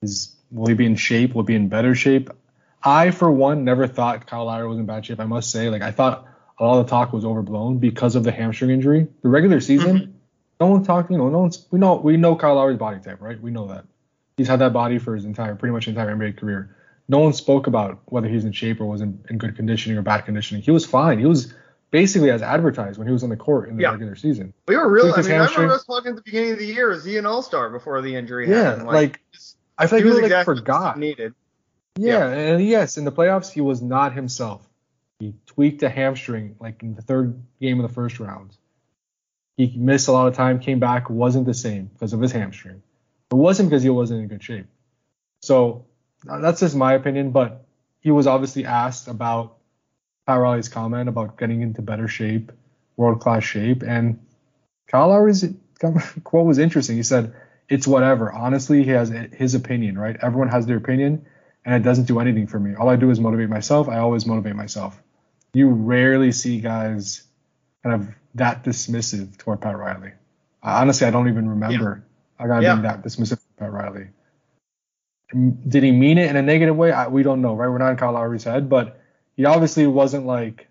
his 0.00 0.34
will 0.50 0.68
he 0.68 0.74
be 0.74 0.86
in 0.86 0.96
shape? 0.96 1.34
Will 1.34 1.42
he 1.42 1.48
be 1.48 1.54
in 1.54 1.68
better 1.68 1.94
shape? 1.94 2.30
I, 2.82 3.10
for 3.10 3.30
one, 3.30 3.64
never 3.64 3.86
thought 3.86 4.26
Kyle 4.26 4.44
Lowry 4.44 4.68
was 4.68 4.78
in 4.78 4.86
bad 4.86 5.04
shape. 5.04 5.20
I 5.20 5.24
must 5.24 5.50
say, 5.50 5.68
like 5.68 5.82
I 5.82 5.90
thought 5.90 6.26
a 6.58 6.64
lot 6.64 6.80
of 6.80 6.86
the 6.86 6.90
talk 6.90 7.12
was 7.12 7.24
overblown 7.24 7.78
because 7.78 8.16
of 8.16 8.24
the 8.24 8.32
hamstring 8.32 8.70
injury. 8.70 9.08
The 9.22 9.28
regular 9.28 9.60
season, 9.60 9.96
mm-hmm. 9.98 10.12
no 10.60 10.66
one 10.66 10.84
talked. 10.84 11.10
You 11.10 11.18
know, 11.18 11.28
no 11.28 11.40
one's. 11.40 11.66
We 11.70 11.78
know 11.78 11.96
we 11.96 12.16
know 12.16 12.36
Kyle 12.36 12.54
Lowry's 12.54 12.78
body 12.78 13.00
type, 13.00 13.20
right? 13.20 13.40
We 13.40 13.50
know 13.50 13.68
that 13.68 13.84
he's 14.36 14.48
had 14.48 14.60
that 14.60 14.72
body 14.72 14.98
for 14.98 15.14
his 15.14 15.24
entire, 15.24 15.54
pretty 15.54 15.72
much 15.72 15.88
entire 15.88 16.14
NBA 16.14 16.38
career. 16.38 16.76
No 17.08 17.18
one 17.20 17.32
spoke 17.32 17.66
about 17.66 18.00
whether 18.06 18.28
he's 18.28 18.44
in 18.44 18.52
shape 18.52 18.80
or 18.80 18.86
was 18.86 19.00
in, 19.00 19.24
in 19.30 19.38
good 19.38 19.56
conditioning 19.56 19.96
or 19.96 20.02
bad 20.02 20.22
conditioning. 20.26 20.62
He 20.62 20.70
was 20.70 20.84
fine. 20.84 21.18
He 21.18 21.26
was 21.26 21.54
basically 21.90 22.30
as 22.30 22.42
advertised 22.42 22.98
when 22.98 23.06
he 23.06 23.12
was 23.12 23.22
on 23.22 23.30
the 23.30 23.36
court 23.36 23.68
in 23.68 23.76
the 23.76 23.82
yeah. 23.82 23.90
regular 23.90 24.14
season. 24.14 24.52
We 24.66 24.76
were 24.76 24.88
really. 24.88 25.12
I 25.12 25.22
mean, 25.22 25.32
I 25.32 25.46
remember 25.46 25.74
us 25.74 25.84
talking 25.84 26.10
at 26.10 26.16
the 26.16 26.22
beginning 26.22 26.52
of 26.52 26.58
the 26.58 26.66
year. 26.66 26.90
Is 26.90 27.04
he 27.04 27.16
an 27.16 27.26
All 27.26 27.42
Star 27.42 27.70
before 27.70 28.00
the 28.02 28.14
injury 28.14 28.48
yeah, 28.48 28.62
happened? 28.62 28.86
Like, 28.86 28.94
like 28.94 29.20
I 29.78 29.86
feel 29.86 29.98
like 29.98 30.04
he, 30.04 30.22
was 30.22 30.30
like 30.30 30.44
forgot. 30.44 30.98
Needed. 30.98 31.34
Yeah, 31.98 32.30
yeah, 32.30 32.52
and 32.52 32.64
yes, 32.64 32.96
in 32.96 33.04
the 33.04 33.12
playoffs 33.12 33.50
he 33.50 33.60
was 33.60 33.82
not 33.82 34.12
himself. 34.12 34.66
He 35.18 35.34
tweaked 35.46 35.82
a 35.82 35.88
hamstring 35.88 36.54
like 36.60 36.82
in 36.82 36.94
the 36.94 37.02
third 37.02 37.42
game 37.60 37.80
of 37.80 37.88
the 37.88 37.94
first 37.94 38.20
round. 38.20 38.56
He 39.56 39.74
missed 39.76 40.06
a 40.06 40.12
lot 40.12 40.28
of 40.28 40.34
time, 40.34 40.60
came 40.60 40.78
back, 40.78 41.10
wasn't 41.10 41.46
the 41.46 41.54
same 41.54 41.86
because 41.86 42.12
of 42.12 42.20
his 42.20 42.30
hamstring. 42.30 42.82
It 43.32 43.34
wasn't 43.34 43.68
because 43.68 43.82
he 43.82 43.90
wasn't 43.90 44.20
in 44.20 44.28
good 44.28 44.42
shape. 44.42 44.66
So 45.42 45.86
uh, 46.28 46.38
that's 46.38 46.60
just 46.60 46.76
my 46.76 46.94
opinion, 46.94 47.32
but 47.32 47.64
he 48.00 48.12
was 48.12 48.28
obviously 48.28 48.64
asked 48.64 49.08
about 49.08 49.56
Pat 50.26 50.38
Riley's 50.38 50.68
comment 50.68 51.08
about 51.08 51.36
getting 51.36 51.62
into 51.62 51.82
better 51.82 52.06
shape, 52.06 52.52
world 52.96 53.20
class 53.20 53.42
shape, 53.42 53.82
and 53.82 54.24
Kyle 54.86 55.08
Lowry's 55.08 55.44
quote 56.24 56.46
was 56.46 56.58
interesting. 56.58 56.96
He 56.96 57.02
said, 57.02 57.34
"It's 57.68 57.88
whatever." 57.88 58.32
Honestly, 58.32 58.84
he 58.84 58.90
has 58.90 59.08
his 59.08 59.54
opinion, 59.56 59.98
right? 59.98 60.16
Everyone 60.22 60.48
has 60.48 60.66
their 60.66 60.76
opinion 60.76 61.26
and 61.68 61.76
it 61.76 61.82
doesn't 61.86 62.06
do 62.06 62.18
anything 62.18 62.46
for 62.46 62.58
me. 62.58 62.74
All 62.74 62.88
I 62.88 62.96
do 62.96 63.10
is 63.10 63.20
motivate 63.20 63.50
myself. 63.50 63.90
I 63.90 63.98
always 63.98 64.24
motivate 64.24 64.56
myself. 64.56 64.98
You 65.52 65.68
rarely 65.68 66.32
see 66.32 66.60
guys 66.62 67.24
kind 67.82 67.94
of 67.94 68.08
that 68.36 68.64
dismissive 68.64 69.36
toward 69.36 69.60
Pat 69.60 69.76
Riley. 69.76 70.12
honestly, 70.62 71.06
I 71.06 71.10
don't 71.10 71.28
even 71.28 71.46
remember 71.46 72.06
yeah. 72.40 72.46
a 72.46 72.48
guy 72.48 72.60
yeah. 72.62 72.72
being 72.72 72.84
that 72.84 73.02
dismissive 73.02 73.40
Pat 73.58 73.70
Riley. 73.70 74.06
Did 75.68 75.82
he 75.82 75.92
mean 75.92 76.16
it 76.16 76.30
in 76.30 76.36
a 76.36 76.42
negative 76.42 76.74
way? 76.74 76.90
I, 76.90 77.08
we 77.08 77.22
don't 77.22 77.42
know, 77.42 77.54
right? 77.54 77.68
We're 77.68 77.76
not 77.76 77.90
in 77.90 77.96
Kyle 77.98 78.12
Lowry's 78.12 78.44
head, 78.44 78.70
but 78.70 79.02
he 79.36 79.44
obviously 79.44 79.86
wasn't 79.86 80.24
like 80.24 80.68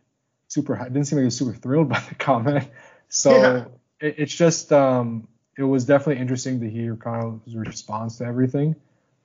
super. 0.47 0.75
Didn't 0.83 1.05
seem 1.05 1.17
like 1.17 1.21
he 1.21 1.25
was 1.25 1.37
super 1.37 1.53
thrilled 1.53 1.89
by 1.95 1.99
the 2.09 2.15
comment. 2.15 2.67
So 3.07 3.37
yeah. 3.37 3.65
it, 3.99 4.15
it's 4.17 4.33
just, 4.33 4.73
um, 4.73 5.27
it 5.59 5.63
was 5.63 5.85
definitely 5.85 6.23
interesting 6.23 6.61
to 6.61 6.69
hear 6.71 6.95
Kyle's 6.95 7.53
response 7.53 8.17
to 8.17 8.25
everything. 8.25 8.75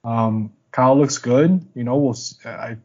Um, 0.04 0.52
Kyle 0.72 0.98
looks 0.98 1.18
good. 1.18 1.64
You 1.74 1.84
know, 1.84 1.96
we'll. 1.96 2.16
I, 2.44 2.76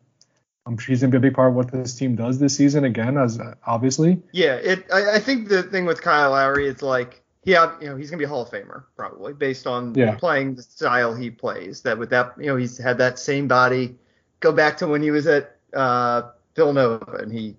I'm 0.66 0.78
sure 0.78 0.92
he's 0.92 1.00
gonna 1.00 1.12
be 1.12 1.18
a 1.18 1.22
big 1.22 1.34
part 1.34 1.50
of 1.50 1.56
what 1.56 1.72
this 1.72 1.96
team 1.96 2.16
does 2.16 2.40
this 2.40 2.56
season 2.56 2.84
again, 2.84 3.18
as 3.18 3.40
uh, 3.40 3.56
obviously. 3.66 4.22
Yeah, 4.34 4.56
it. 4.56 4.86
I, 4.94 5.16
I, 5.16 5.20
think 5.20 5.48
the 5.48 5.64
thing 5.64 5.86
with 5.86 6.02
Kyle 6.02 6.32
Lowry 6.32 6.68
is 6.68 6.82
like, 6.82 7.24
yeah, 7.46 7.80
you 7.80 7.88
know, 7.88 7.96
he's 7.96 8.10
gonna 8.12 8.20
be 8.20 8.26
a 8.26 8.28
Hall 8.28 8.42
of 8.42 8.50
Famer 8.50 8.84
probably 8.98 9.32
based 9.32 9.66
on 9.66 9.96
yeah. 9.96 10.16
playing 10.16 10.56
the 10.56 10.64
style 10.64 11.16
he 11.16 11.30
plays. 11.30 11.82
That 11.84 11.98
with 11.98 12.10
that, 12.10 12.34
you 12.38 12.48
know, 12.48 12.58
he's 12.58 12.78
had 12.78 12.98
that 12.98 13.18
same 13.18 13.48
body. 13.48 13.96
Go 14.42 14.52
back 14.52 14.78
to 14.78 14.88
when 14.88 15.02
he 15.02 15.10
was 15.10 15.26
at 15.26 15.56
uh, 15.74 16.24
Villanova 16.56 17.20
and 17.22 17.32
he 17.32 17.56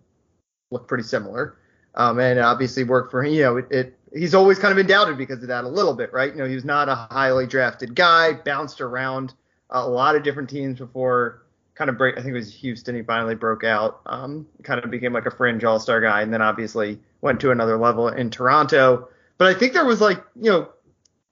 looked 0.70 0.86
pretty 0.86 1.04
similar. 1.04 1.56
Um, 1.94 2.20
and 2.20 2.38
obviously 2.38 2.84
worked 2.84 3.10
for 3.10 3.24
him. 3.24 3.32
You 3.32 3.42
know, 3.42 3.56
it, 3.56 3.66
it 3.70 3.98
he's 4.14 4.34
always 4.34 4.58
kind 4.58 4.70
of 4.70 4.76
been 4.76 4.86
doubted 4.86 5.16
because 5.16 5.42
of 5.42 5.48
that 5.48 5.64
a 5.64 5.68
little 5.68 5.94
bit, 5.94 6.12
right? 6.12 6.30
You 6.30 6.38
know, 6.38 6.46
he 6.46 6.54
was 6.54 6.64
not 6.64 6.88
a 6.88 6.94
highly 6.94 7.46
drafted 7.46 7.94
guy, 7.94 8.34
bounced 8.34 8.80
around 8.80 9.34
a 9.70 9.88
lot 9.88 10.16
of 10.16 10.22
different 10.22 10.48
teams 10.48 10.78
before 10.78 11.42
kind 11.74 11.88
of 11.88 11.96
break. 11.96 12.18
I 12.18 12.22
think 12.22 12.32
it 12.32 12.38
was 12.38 12.52
Houston. 12.54 12.94
He 12.94 13.02
finally 13.02 13.34
broke 13.34 13.64
out. 13.64 14.00
Um, 14.06 14.46
kind 14.62 14.82
of 14.82 14.90
became 14.90 15.12
like 15.12 15.26
a 15.26 15.30
fringe 15.30 15.64
All 15.64 15.78
Star 15.78 16.00
guy, 16.00 16.22
and 16.22 16.32
then 16.32 16.42
obviously 16.42 16.98
went 17.20 17.40
to 17.40 17.50
another 17.50 17.76
level 17.76 18.08
in 18.08 18.30
Toronto. 18.30 19.08
But 19.38 19.48
I 19.48 19.54
think 19.54 19.72
there 19.72 19.84
was 19.84 20.00
like, 20.00 20.22
you 20.34 20.50
know, 20.50 20.68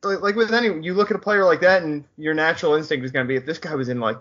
like 0.02 0.36
with 0.36 0.54
any, 0.54 0.68
you 0.84 0.94
look 0.94 1.10
at 1.10 1.16
a 1.16 1.20
player 1.20 1.44
like 1.44 1.60
that, 1.62 1.82
and 1.82 2.04
your 2.16 2.34
natural 2.34 2.74
instinct 2.74 3.04
is 3.04 3.10
going 3.10 3.26
to 3.26 3.28
be 3.28 3.36
if 3.36 3.44
this 3.44 3.58
guy 3.58 3.74
was 3.74 3.88
in 3.88 3.98
like 3.98 4.20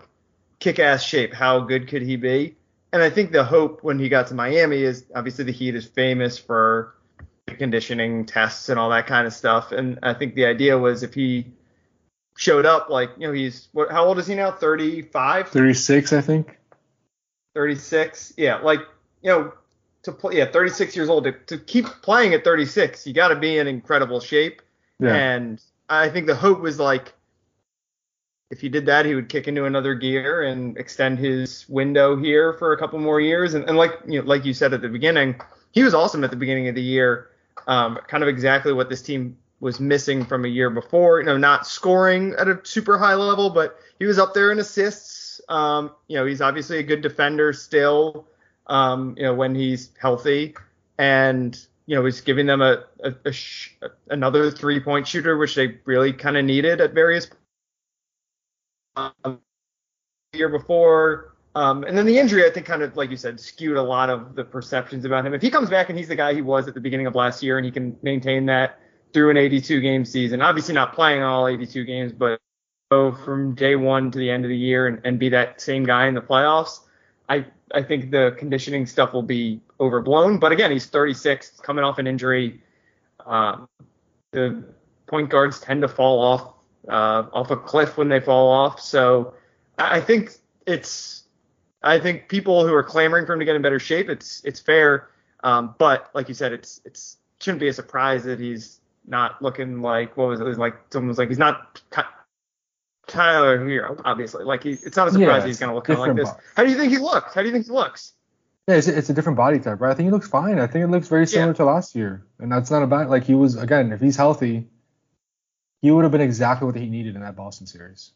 kick-ass 0.58 1.04
shape, 1.04 1.32
how 1.32 1.60
good 1.60 1.86
could 1.86 2.02
he 2.02 2.16
be? 2.16 2.56
And 2.92 3.02
I 3.02 3.10
think 3.10 3.30
the 3.30 3.44
hope 3.44 3.84
when 3.84 3.98
he 3.98 4.08
got 4.08 4.26
to 4.28 4.34
Miami 4.34 4.82
is 4.82 5.04
obviously 5.14 5.44
the 5.44 5.52
Heat 5.52 5.74
is 5.74 5.86
famous 5.86 6.38
for 6.38 6.94
conditioning 7.46 8.26
tests 8.26 8.68
and 8.68 8.80
all 8.80 8.90
that 8.90 9.06
kind 9.06 9.26
of 9.26 9.32
stuff. 9.32 9.70
And 9.70 9.98
I 10.02 10.14
think 10.14 10.34
the 10.34 10.46
idea 10.46 10.76
was 10.78 11.02
if 11.02 11.14
he 11.14 11.46
showed 12.36 12.66
up, 12.66 12.88
like 12.90 13.10
you 13.18 13.26
know, 13.26 13.32
he's 13.32 13.68
what? 13.72 13.90
How 13.90 14.04
old 14.04 14.18
is 14.18 14.26
he 14.26 14.34
now? 14.34 14.50
35. 14.50 15.48
36, 15.48 16.12
I 16.12 16.20
think. 16.20 16.58
36. 17.54 18.34
Yeah, 18.36 18.56
like 18.58 18.80
you 19.22 19.30
know, 19.30 19.52
to 20.02 20.12
play, 20.12 20.38
yeah, 20.38 20.46
36 20.46 20.94
years 20.96 21.08
old 21.08 21.24
to, 21.24 21.32
to 21.32 21.58
keep 21.58 21.86
playing 22.02 22.34
at 22.34 22.44
36, 22.44 23.06
you 23.06 23.12
got 23.12 23.28
to 23.28 23.36
be 23.36 23.58
in 23.58 23.66
incredible 23.66 24.20
shape. 24.20 24.62
Yeah. 25.00 25.14
And 25.14 25.60
I 25.88 26.08
think 26.08 26.26
the 26.26 26.34
hope 26.34 26.60
was 26.60 26.78
like, 26.78 27.12
if 28.50 28.60
he 28.60 28.68
did 28.68 28.86
that, 28.86 29.04
he 29.04 29.14
would 29.14 29.28
kick 29.28 29.48
into 29.48 29.64
another 29.64 29.94
gear 29.94 30.42
and 30.42 30.78
extend 30.78 31.18
his 31.18 31.68
window 31.68 32.16
here 32.16 32.52
for 32.52 32.72
a 32.72 32.78
couple 32.78 32.98
more 33.00 33.20
years. 33.20 33.54
And, 33.54 33.64
and 33.68 33.76
like 33.76 33.92
you 34.06 34.20
know, 34.20 34.26
like 34.26 34.44
you 34.44 34.54
said 34.54 34.72
at 34.72 34.82
the 34.82 34.88
beginning, 34.88 35.40
he 35.72 35.82
was 35.82 35.94
awesome 35.94 36.22
at 36.22 36.30
the 36.30 36.36
beginning 36.36 36.68
of 36.68 36.74
the 36.74 36.82
year. 36.82 37.30
Um, 37.66 37.98
kind 38.06 38.22
of 38.22 38.28
exactly 38.28 38.72
what 38.72 38.88
this 38.88 39.02
team 39.02 39.36
was 39.60 39.80
missing 39.80 40.24
from 40.24 40.44
a 40.44 40.48
year 40.48 40.70
before. 40.70 41.20
You 41.20 41.26
know, 41.26 41.36
not 41.36 41.66
scoring 41.66 42.34
at 42.38 42.48
a 42.48 42.60
super 42.64 42.98
high 42.98 43.14
level, 43.14 43.50
but 43.50 43.78
he 43.98 44.04
was 44.04 44.18
up 44.18 44.34
there 44.34 44.52
in 44.52 44.58
assists. 44.58 45.40
Um, 45.48 45.92
you 46.08 46.16
know, 46.16 46.26
he's 46.26 46.40
obviously 46.40 46.78
a 46.78 46.82
good 46.82 47.02
defender 47.02 47.52
still. 47.52 48.26
Um, 48.66 49.14
you 49.16 49.22
know, 49.22 49.34
when 49.34 49.54
he's 49.54 49.90
healthy, 50.00 50.54
and 50.98 51.58
you 51.86 51.94
know, 51.94 52.04
he's 52.04 52.20
giving 52.20 52.46
them 52.46 52.60
a, 52.60 52.84
a, 53.04 53.14
a 53.26 53.32
sh- 53.32 53.76
another 54.10 54.50
three 54.50 54.80
point 54.80 55.06
shooter, 55.06 55.36
which 55.36 55.54
they 55.54 55.78
really 55.84 56.12
kind 56.12 56.36
of 56.36 56.44
needed 56.44 56.80
at 56.80 56.92
various 56.92 57.28
um, 58.96 59.40
year 60.32 60.48
before. 60.48 61.36
Um, 61.54 61.84
and 61.84 61.96
then 61.96 62.04
the 62.04 62.18
injury, 62.18 62.44
I 62.44 62.50
think, 62.50 62.66
kind 62.66 62.82
of 62.82 62.96
like 62.96 63.08
you 63.10 63.16
said, 63.16 63.40
skewed 63.40 63.78
a 63.78 63.82
lot 63.82 64.10
of 64.10 64.34
the 64.34 64.44
perceptions 64.44 65.06
about 65.06 65.24
him. 65.24 65.32
If 65.32 65.40
he 65.40 65.48
comes 65.48 65.70
back 65.70 65.88
and 65.88 65.98
he's 65.98 66.08
the 66.08 66.16
guy 66.16 66.34
he 66.34 66.42
was 66.42 66.68
at 66.68 66.74
the 66.74 66.80
beginning 66.80 67.06
of 67.06 67.14
last 67.14 67.42
year, 67.42 67.56
and 67.56 67.64
he 67.64 67.70
can 67.70 67.96
maintain 68.02 68.44
that 68.46 68.78
through 69.12 69.30
an 69.30 69.36
82 69.36 69.80
game 69.80 70.04
season, 70.04 70.42
obviously 70.42 70.74
not 70.74 70.94
playing 70.94 71.22
all 71.22 71.48
82 71.48 71.84
games, 71.84 72.12
but 72.12 72.40
go 72.90 73.12
from 73.12 73.54
day 73.54 73.76
one 73.76 74.10
to 74.10 74.18
the 74.18 74.30
end 74.30 74.44
of 74.44 74.48
the 74.48 74.56
year 74.56 74.86
and, 74.86 75.00
and 75.04 75.18
be 75.18 75.28
that 75.30 75.60
same 75.60 75.84
guy 75.84 76.06
in 76.06 76.14
the 76.14 76.20
playoffs, 76.20 76.80
I 77.28 77.46
I 77.74 77.82
think 77.82 78.10
the 78.10 78.34
conditioning 78.38 78.86
stuff 78.86 79.12
will 79.12 79.22
be 79.22 79.60
overblown. 79.80 80.38
But 80.38 80.52
again, 80.52 80.70
he's 80.70 80.86
36, 80.86 81.60
coming 81.62 81.84
off 81.84 81.98
an 81.98 82.06
injury. 82.06 82.60
Um, 83.24 83.68
the 84.30 84.64
point 85.06 85.30
guards 85.30 85.60
tend 85.60 85.82
to 85.82 85.88
fall 85.88 86.20
off 86.20 86.54
uh, 86.88 87.24
off 87.32 87.50
a 87.50 87.56
cliff 87.56 87.96
when 87.96 88.08
they 88.08 88.20
fall 88.20 88.48
off. 88.48 88.80
So 88.80 89.34
I 89.78 90.00
think 90.00 90.32
it's 90.66 91.24
I 91.82 91.98
think 91.98 92.28
people 92.28 92.66
who 92.66 92.74
are 92.74 92.82
clamoring 92.82 93.26
for 93.26 93.32
him 93.32 93.40
to 93.40 93.44
get 93.44 93.56
in 93.56 93.62
better 93.62 93.80
shape, 93.80 94.08
it's 94.08 94.42
it's 94.44 94.60
fair. 94.60 95.10
Um, 95.42 95.74
but 95.78 96.10
like 96.14 96.28
you 96.28 96.34
said, 96.34 96.52
it's 96.52 96.80
it's 96.84 97.18
shouldn't 97.40 97.60
be 97.60 97.68
a 97.68 97.72
surprise 97.72 98.24
that 98.24 98.40
he's 98.40 98.80
not 99.06 99.40
looking 99.42 99.80
like 99.82 100.16
what 100.16 100.28
was 100.28 100.40
it? 100.40 100.44
it 100.44 100.48
was 100.48 100.58
like 100.58 100.74
someone 100.90 101.08
was 101.08 101.18
like 101.18 101.28
he's 101.28 101.38
not 101.38 101.80
Tyler 103.06 103.58
Herro, 103.58 104.00
obviously. 104.04 104.44
Like 104.44 104.64
he, 104.64 104.70
it's 104.70 104.96
not 104.96 105.08
a 105.08 105.12
surprise 105.12 105.42
Yeah, 105.42 105.46
he's 105.46 105.58
going 105.60 105.70
to 105.70 105.74
look 105.76 105.84
kind 105.84 105.98
of 105.98 106.06
like 106.06 106.16
this. 106.16 106.28
different 106.28 106.44
How 106.56 106.64
do 106.64 106.70
you 106.70 106.76
think 106.76 106.90
he 106.92 106.98
looks? 106.98 107.34
How 107.34 107.42
do 107.42 107.46
you 107.46 107.52
think 107.52 107.66
he 107.66 107.72
looks? 107.72 108.12
Yeah, 108.66 108.74
it's, 108.76 108.88
it's 108.88 109.08
a 109.10 109.14
different 109.14 109.36
body 109.36 109.60
type, 109.60 109.80
right? 109.80 109.92
I 109.92 109.94
think 109.94 110.06
he 110.08 110.10
looks 110.10 110.26
fine. 110.28 110.58
I 110.58 110.66
think 110.66 110.84
it 110.84 110.88
looks 110.88 111.06
very 111.06 111.24
similar 111.26 111.50
Yeah. 111.52 111.56
to 111.58 111.64
last 111.66 111.94
year, 111.94 112.26
and 112.40 112.50
that's 112.50 112.68
not 112.70 112.82
a 112.82 112.86
bad. 112.88 113.08
Like 113.08 113.22
he 113.22 113.34
was 113.34 113.56
again, 113.56 113.92
if 113.92 114.00
he's 114.00 114.16
healthy, 114.16 114.66
he 115.82 115.90
would 115.92 116.02
have 116.02 116.10
been 116.10 116.20
exactly 116.20 116.66
what 116.66 116.74
he 116.74 116.88
needed 116.88 117.14
in 117.14 117.20
that 117.20 117.36
Boston 117.36 117.68
series. 117.68 118.10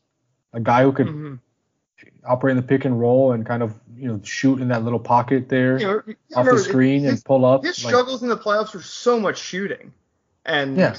A 0.53 0.59
guy 0.59 0.83
who 0.83 0.91
could 0.93 1.07
Mhm. 1.07 1.39
operate 2.25 2.51
in 2.51 2.57
the 2.57 2.67
pick 2.67 2.85
and 2.85 2.99
roll 2.99 3.31
and 3.31 3.47
kind 3.47 3.63
of 3.63 3.79
you 3.95 4.09
know 4.09 4.21
shoot 4.25 4.61
in 4.61 4.67
that 4.69 4.83
little 4.83 4.99
pocket 4.99 5.49
there 5.49 5.79
You 5.79 5.87
know, 5.87 5.99
off 5.99 6.05
remember, 6.31 6.55
the 6.57 6.65
screen 6.65 7.03
his, 7.05 7.13
and 7.13 7.25
pull 7.25 7.45
up. 7.45 7.63
his 7.63 7.85
like- 7.85 7.93
struggles 7.93 8.25
in 8.25 8.29
the 8.29 8.37
playoffs 8.37 8.75
were 8.75 8.83
so 8.83 9.21
much 9.21 9.39
shooting, 9.39 9.93
and 10.45 10.77
Yeah. 10.77 10.95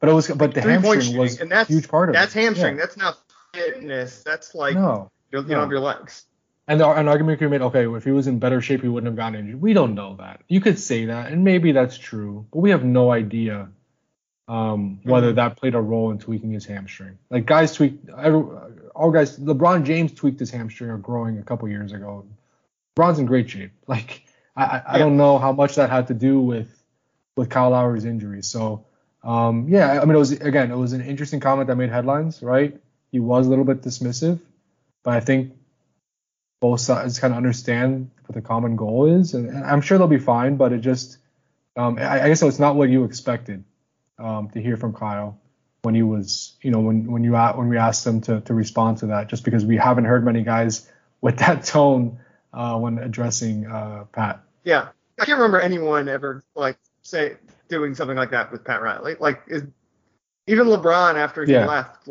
but 0.00 0.08
it 0.08 0.12
was 0.12 0.28
but 0.28 0.54
the 0.54 0.60
hamstring 0.60 1.16
was 1.16 1.40
and 1.40 1.50
that's 1.50 1.70
a 1.70 1.72
huge 1.72 1.88
part 1.88 2.08
of 2.08 2.14
that's 2.14 2.34
it. 2.36 2.40
hamstring. 2.40 2.76
Yeah. 2.76 2.82
That's 2.82 2.96
not 2.96 3.18
fitness. 3.54 4.22
That's 4.24 4.54
like 4.54 4.74
no. 4.74 5.10
you 5.32 5.42
no. 5.42 5.60
have 5.60 5.70
your 5.70 5.80
legs. 5.80 6.24
And 6.68 6.80
the, 6.80 6.88
an 6.88 7.08
argument 7.08 7.40
could 7.40 7.46
be 7.46 7.50
made, 7.58 7.60
okay, 7.62 7.88
if 7.88 8.04
he 8.04 8.12
was 8.12 8.28
in 8.28 8.38
better 8.38 8.60
shape, 8.62 8.82
he 8.82 8.88
wouldn't 8.88 9.08
have 9.10 9.16
gotten 9.16 9.34
injured. 9.40 9.60
We 9.60 9.72
don't 9.72 9.94
know 9.96 10.14
that. 10.20 10.42
You 10.48 10.60
could 10.60 10.78
say 10.78 11.06
that, 11.06 11.32
and 11.32 11.42
maybe 11.42 11.72
that's 11.72 11.98
true, 11.98 12.46
but 12.52 12.60
we 12.60 12.70
have 12.70 12.84
no 12.84 13.10
idea 13.10 13.68
um, 14.48 15.00
whether 15.04 15.32
Mhm. 15.32 15.36
that 15.36 15.56
played 15.56 15.74
a 15.74 15.80
role 15.80 16.10
in 16.10 16.18
tweaking 16.18 16.52
his 16.52 16.64
hamstring. 16.66 17.18
Like 17.30 17.46
guys 17.46 17.74
tweak, 17.74 17.98
every, 18.16 18.40
all 18.94 19.10
guys, 19.10 19.38
LeBron 19.38 19.84
James 19.84 20.12
tweaked 20.12 20.40
his 20.40 20.50
hamstring 20.50 20.90
or 20.90 20.98
growing 20.98 21.38
a 21.38 21.42
couple 21.42 21.68
years 21.68 21.92
ago. 21.92 22.24
LeBron's 22.96 23.18
in 23.18 23.26
great 23.26 23.48
shape. 23.50 23.72
Like 23.86 24.24
I, 24.56 24.64
I, 24.64 24.82
I 24.94 24.98
don't 24.98 25.16
know 25.16 25.38
how 25.38 25.52
much 25.52 25.76
that 25.76 25.90
had 25.90 26.08
to 26.08 26.14
do 26.14 26.40
with 26.40 26.81
with 27.36 27.50
Kyle 27.50 27.70
Lowry's 27.70 28.04
injury. 28.04 28.42
So 28.42 28.84
um, 29.24 29.68
yeah, 29.68 30.00
I 30.00 30.04
mean 30.04 30.14
it 30.14 30.18
was 30.18 30.32
again 30.32 30.70
it 30.70 30.76
was 30.76 30.92
an 30.92 31.00
interesting 31.00 31.40
comment 31.40 31.68
that 31.68 31.76
made 31.76 31.90
headlines, 31.90 32.42
right? 32.42 32.76
He 33.10 33.20
was 33.20 33.46
a 33.46 33.50
little 33.50 33.64
bit 33.64 33.82
dismissive, 33.82 34.40
but 35.02 35.14
I 35.14 35.20
think 35.20 35.52
both 36.60 36.80
sides 36.80 37.18
kind 37.18 37.32
of 37.32 37.36
understand 37.36 38.10
what 38.26 38.34
the 38.34 38.40
common 38.40 38.76
goal 38.76 39.06
is, 39.06 39.34
and, 39.34 39.48
and 39.48 39.64
I'm 39.64 39.80
sure 39.80 39.98
they'll 39.98 40.06
be 40.06 40.18
fine. 40.18 40.56
But 40.56 40.72
it 40.72 40.78
just, 40.78 41.18
um, 41.76 41.98
I, 41.98 42.22
I 42.22 42.28
guess 42.28 42.42
it's 42.42 42.58
not 42.58 42.76
what 42.76 42.88
you 42.88 43.04
expected 43.04 43.64
um, 44.18 44.48
to 44.50 44.62
hear 44.62 44.76
from 44.76 44.92
Kyle 44.92 45.38
when 45.82 45.94
he 45.94 46.02
was, 46.02 46.56
you 46.62 46.70
know, 46.70 46.80
when 46.80 47.10
when 47.10 47.22
you 47.22 47.32
when 47.32 47.68
we 47.68 47.76
asked 47.76 48.06
him 48.06 48.20
to 48.22 48.40
to 48.42 48.54
respond 48.54 48.98
to 48.98 49.06
that, 49.06 49.28
just 49.28 49.44
because 49.44 49.64
we 49.64 49.76
haven't 49.76 50.04
heard 50.04 50.24
many 50.24 50.42
guys 50.42 50.90
with 51.20 51.38
that 51.38 51.64
tone 51.64 52.18
uh, 52.52 52.76
when 52.78 52.98
addressing 52.98 53.66
uh, 53.66 54.04
Pat. 54.12 54.40
Yeah, 54.64 54.88
I 55.20 55.24
can't 55.24 55.38
remember 55.38 55.60
anyone 55.60 56.08
ever 56.08 56.42
like 56.56 56.78
say 57.02 57.36
doing 57.68 57.94
something 57.94 58.16
like 58.16 58.30
that 58.30 58.52
with 58.52 58.64
Pat 58.64 58.82
Riley. 58.82 59.16
Like 59.18 59.42
is, 59.48 59.64
even 60.46 60.66
LeBron 60.66 61.14
after 61.16 61.44
he 61.44 61.52
Yeah. 61.52 61.66
left, 61.66 62.08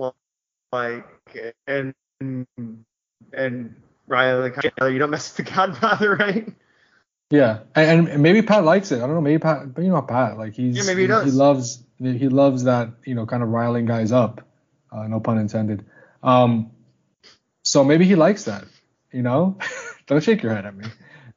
like 0.72 1.06
and 1.68 1.94
and 3.34 3.76
Riley, 4.08 4.52
you 4.94 5.00
don't 5.00 5.10
mess 5.10 5.36
with 5.38 5.46
the 5.46 5.52
Godfather, 5.54 6.16
right? 6.20 6.54
Yeah, 7.30 7.60
and, 7.76 8.10
and 8.10 8.24
maybe 8.24 8.42
Pat 8.42 8.64
likes 8.66 8.92
it. 8.92 8.98
I 8.98 9.00
don't 9.02 9.14
know. 9.14 9.22
Maybe 9.22 9.40
Pat, 9.40 9.74
but 9.74 9.84
you 9.84 9.90
know 9.90 10.02
Pat, 10.02 10.38
like 10.38 10.54
he's 10.54 10.76
Yeah, 10.78 10.84
maybe 10.84 11.04
he 11.04 11.08
does. 11.08 11.34
loves 11.34 11.84
he 11.98 12.28
loves 12.30 12.64
that 12.66 12.90
you 13.06 13.16
know 13.16 13.26
kind 13.26 13.42
of 13.44 13.50
riling 13.50 13.86
guys 13.86 14.12
up. 14.12 14.42
Uh, 14.92 15.08
no 15.08 15.20
pun 15.22 15.38
intended. 15.38 15.86
Um, 16.24 16.72
so 17.64 17.84
maybe 17.84 18.06
he 18.06 18.16
likes 18.16 18.46
that. 18.46 18.66
You 19.14 19.22
know, 19.22 19.58
don't 20.08 20.24
shake 20.24 20.44
your 20.44 20.54
head 20.54 20.66
at 20.66 20.76
me. 20.76 20.86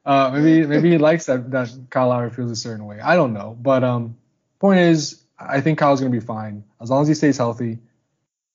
Uh, 0.05 0.29
maybe 0.33 0.67
maybe 0.67 0.91
he 0.91 0.97
likes 0.99 1.25
that 1.25 1.49
that 1.51 1.69
Kyle 1.89 2.09
Lowry 2.09 2.29
feels 2.29 2.51
a 2.51 2.55
certain 2.55 2.85
way. 2.85 2.99
I 2.99 3.15
don't 3.15 3.33
know, 3.33 3.57
but 3.59 3.83
um, 3.83 4.17
point 4.59 4.79
is, 4.79 5.23
I 5.39 5.61
think 5.61 5.79
Kyle's 5.79 5.99
gonna 5.99 6.11
be 6.11 6.19
fine 6.19 6.63
as 6.79 6.89
long 6.91 7.01
as 7.01 7.07
he 7.07 7.13
stays 7.15 7.37
healthy. 7.37 7.79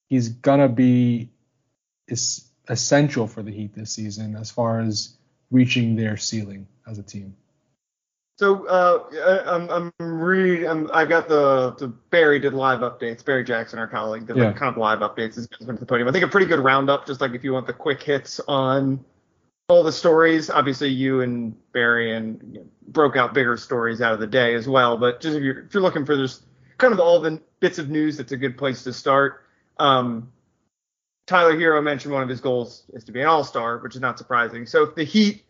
He's 0.09 0.29
gonna 0.29 0.69
be 0.69 1.31
is 2.07 2.49
essential 2.69 3.27
for 3.27 3.43
the 3.43 3.51
Heat 3.51 3.75
this 3.75 3.93
season 3.93 4.37
as 4.37 4.51
far 4.51 4.81
as 4.81 5.17
reaching 5.51 5.97
their 5.97 6.17
ceiling 6.17 6.69
as 6.89 6.99
a 6.99 7.03
team. 7.03 7.35
So 8.39 8.67
uh, 8.67 9.05
I- 9.13 9.55
I'm 9.55 9.69
I'm 9.71 9.93
read 9.99 10.65
I'm, 10.65 10.89
I've 10.95 11.09
got 11.09 11.29
the, 11.29 11.73
the 11.79 11.89
Barry 11.89 12.39
did 12.39 12.55
live 12.55 12.79
updates. 12.81 13.25
Barry 13.25 13.45
Jackson, 13.45 13.79
our 13.81 13.89
colleague, 13.89 14.27
did 14.29 14.37
Yeah. 14.37 14.47
like 14.47 14.57
kind 14.57 14.71
of 14.71 14.79
live 14.79 15.01
updates 15.01 15.35
guys 15.37 15.67
went 15.67 15.79
to 15.79 15.85
the 15.85 15.87
podium. 15.87 16.09
I 16.09 16.13
think 16.13 16.25
a 16.25 16.29
pretty 16.29 16.47
good 16.47 16.61
roundup, 16.61 17.07
just 17.07 17.21
like 17.21 17.33
if 17.33 17.43
you 17.45 17.53
want 17.53 17.67
the 17.67 17.73
quick 17.73 18.03
hits 18.03 18.41
on 18.47 19.05
all 19.71 19.83
the 19.83 19.93
stories. 19.93 20.51
Obviously, 20.51 20.89
you 20.89 21.21
and 21.21 21.55
Barry 21.73 22.15
and 22.15 22.41
you 22.53 22.61
know, 22.61 22.67
broke 22.89 23.17
out 23.17 23.33
bigger 23.33 23.57
stories 23.57 24.01
out 24.01 24.13
of 24.13 24.21
the 24.21 24.27
day 24.27 24.55
as 24.55 24.69
well. 24.69 24.97
But 24.97 25.21
just 25.21 25.37
if 25.37 25.43
you're 25.43 25.61
if 25.61 25.75
you're 25.75 25.83
looking 25.83 26.05
for 26.05 26.17
just 26.17 26.43
kind 26.79 26.93
of 26.93 27.01
all 27.01 27.21
the 27.21 27.41
bits 27.61 27.79
of 27.79 27.89
news, 27.89 28.17
that's 28.17 28.33
a 28.33 28.37
good 28.37 28.59
place 28.59 28.83
to 28.85 28.93
start. 28.93 29.45
Um, 29.79 30.33
Tyler 31.27 31.57
Herro 31.57 31.83
mentioned 31.83 32.13
one 32.13 32.23
of 32.23 32.29
his 32.29 32.41
goals 32.41 32.85
is 32.93 33.05
to 33.05 33.13
be 33.13 33.21
an 33.21 33.29
All 33.29 33.45
Star, 33.45 33.79
which 33.79 33.95
is 33.95 34.01
not 34.01 34.19
surprising. 34.19 34.67
So 34.67 34.83
if 34.83 34.95
the 34.95 35.05
Heat 35.05 35.45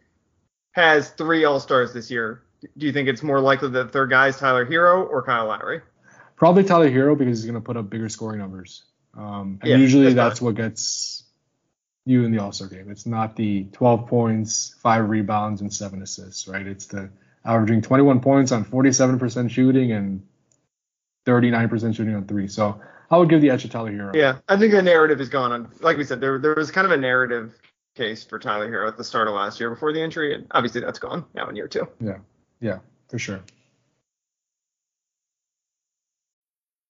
has 0.73 1.11
three 1.11 1.45
All 1.45 1.59
Stars 1.59 1.95
this 1.95 2.11
year, 2.11 2.43
do 2.77 2.87
you 2.87 2.93
think 2.93 3.09
it's 3.09 3.23
more 3.23 3.41
likely 3.41 3.71
that 3.71 3.87
the 3.87 3.91
third 3.91 4.11
guy 4.11 4.29
is 4.29 4.37
Tyler 4.37 4.67
Herro 4.67 5.09
or 5.09 5.23
Kyle 5.23 5.47
Lowry? 5.47 5.81
Probably 6.37 6.65
Tyler 6.65 6.91
Herro 6.91 7.17
because 7.17 7.39
he's 7.39 7.51
going 7.51 7.55
to 7.61 7.65
put 7.65 7.77
up 7.77 7.89
bigger 7.89 8.09
scoring 8.09 8.39
numbers. 8.39 8.85
Um, 9.17 9.59
and 9.63 9.71
Yeah, 9.71 9.77
usually 9.77 10.05
that's 10.05 10.15
that's 10.15 10.43
what 10.43 10.55
gets 10.55 11.20
you 12.07 12.25
in 12.25 12.33
the 12.33 12.39
All 12.39 12.53
Star 12.53 12.69
game. 12.69 12.91
It's 12.91 13.07
not 13.07 13.37
the 13.37 13.65
12 13.73 14.07
points, 14.07 14.75
five 14.83 15.09
rebounds, 15.09 15.61
and 15.61 15.73
seven 15.73 16.03
assists, 16.03 16.49
right? 16.49 16.67
It's 16.67 16.87
the 16.87 17.11
averaging 17.45 17.83
21 17.83 18.21
points 18.21 18.53
on 18.53 18.65
47% 18.65 19.51
shooting 19.51 19.93
and 19.93 20.27
39% 21.27 21.95
shooting 21.95 22.15
on 22.15 22.27
three. 22.27 22.49
So 22.49 22.81
I 23.11 23.17
would 23.17 23.29
give 23.29 23.41
the 23.41 23.51
edge 23.51 23.63
to 23.63 23.69
Tyler 23.69 23.93
Herro. 23.93 24.15
Yeah, 24.15 24.39
I 24.49 24.57
think 24.57 24.73
the 24.73 24.83
narrative 24.83 25.19
has 25.19 25.29
gone 25.29 25.53
on. 25.53 25.71
Like 25.81 25.97
we 25.97 26.05
said, 26.05 26.21
there 26.21 26.39
there 26.39 26.55
was 26.55 26.71
kind 26.71 26.85
of 26.85 26.93
a 26.93 26.97
narrative 26.97 27.59
case 27.97 28.25
for 28.25 28.39
Tyler 28.39 28.71
Herro 28.71 28.89
at 28.89 28.97
the 28.97 29.05
start 29.05 29.29
of 29.29 29.35
last 29.35 29.61
year 29.61 29.71
before 29.71 29.93
the 29.93 30.01
injury, 30.01 30.35
and 30.35 30.47
obviously 30.53 30.81
that's 30.81 30.99
gone 30.99 31.25
now 31.35 31.49
in 31.49 31.57
year 31.57 31.69
two. 31.69 31.89
Yeah, 32.01 32.19
Yeah, 32.61 32.79
for 33.09 33.19
sure. 33.19 33.41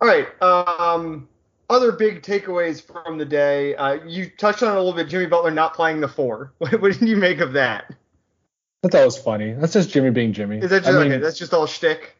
All 0.00 0.08
right. 0.08 0.28
Um, 0.42 1.28
other 1.70 1.92
big 1.92 2.22
takeaways 2.22 2.82
from 2.82 3.18
the 3.18 3.24
day. 3.24 3.74
Uh, 3.74 3.94
you 4.06 4.30
touched 4.30 4.62
on 4.62 4.70
it 4.70 4.76
a 4.76 4.82
little 4.82 4.94
bit. 4.94 5.08
Jimmy 5.08 5.26
Butler 5.26 5.50
not 5.50 5.74
playing 5.74 6.00
the 6.00 6.08
four. 6.08 6.52
What, 6.58 6.80
what 6.80 6.92
did 6.98 7.08
you 7.08 7.16
make 7.16 7.40
of 7.40 7.52
that? 7.54 7.86
I 7.90 7.94
thought 8.82 8.92
that 8.92 9.04
was 9.04 9.18
funny. 9.18 9.52
That's 9.52 9.72
just 9.72 9.90
Jimmy 9.90 10.10
being 10.10 10.32
Jimmy. 10.32 10.58
Is 10.58 10.70
that 10.70 10.84
just 10.84 10.96
I 10.96 11.00
okay? 11.02 11.18
That's 11.18 11.38
just 11.38 11.52
all 11.52 11.66
shtick. 11.66 12.16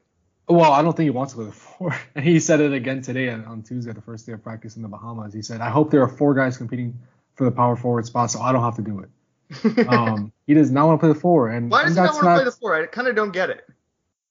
Well, 0.48 0.72
I 0.72 0.82
don't 0.82 0.96
think 0.96 1.04
he 1.04 1.10
wants 1.10 1.34
to 1.34 1.36
play 1.36 1.46
the 1.46 1.52
four. 1.52 1.96
And 2.14 2.24
he 2.24 2.40
said 2.40 2.60
it 2.60 2.72
again 2.72 3.00
today 3.00 3.30
on 3.30 3.44
on 3.44 3.62
Tuesday, 3.62 3.92
the 3.92 4.00
first 4.00 4.26
day 4.26 4.32
of 4.32 4.42
practice 4.42 4.76
in 4.76 4.82
the 4.82 4.88
Bahamas. 4.88 5.32
He 5.32 5.42
said, 5.42 5.60
"I 5.60 5.70
hope 5.70 5.90
there 5.90 6.02
are 6.02 6.08
four 6.08 6.34
guys 6.34 6.56
competing 6.56 6.98
for 7.36 7.44
the 7.44 7.52
power 7.52 7.76
forward 7.76 8.06
spot, 8.06 8.30
so 8.32 8.40
I 8.40 8.52
don't 8.52 8.62
have 8.62 8.76
to 8.76 8.82
do 8.82 9.00
it." 9.00 9.08
um, 9.88 10.32
he 10.46 10.54
does 10.54 10.70
not 10.70 10.86
want 10.86 11.00
to 11.00 11.06
play 11.06 11.12
the 11.12 11.20
four, 11.20 11.48
and, 11.48 11.70
Why 11.70 11.84
does 11.84 11.96
and 11.96 12.06
he 12.06 12.12
not 12.12 12.14
want 12.14 12.24
to 12.24 12.42
play 12.42 12.44
the 12.44 12.52
four? 12.52 12.74
I 12.74 12.86
kind 12.86 13.08
of 13.08 13.14
don't 13.14 13.32
get 13.32 13.50
it. 13.50 13.64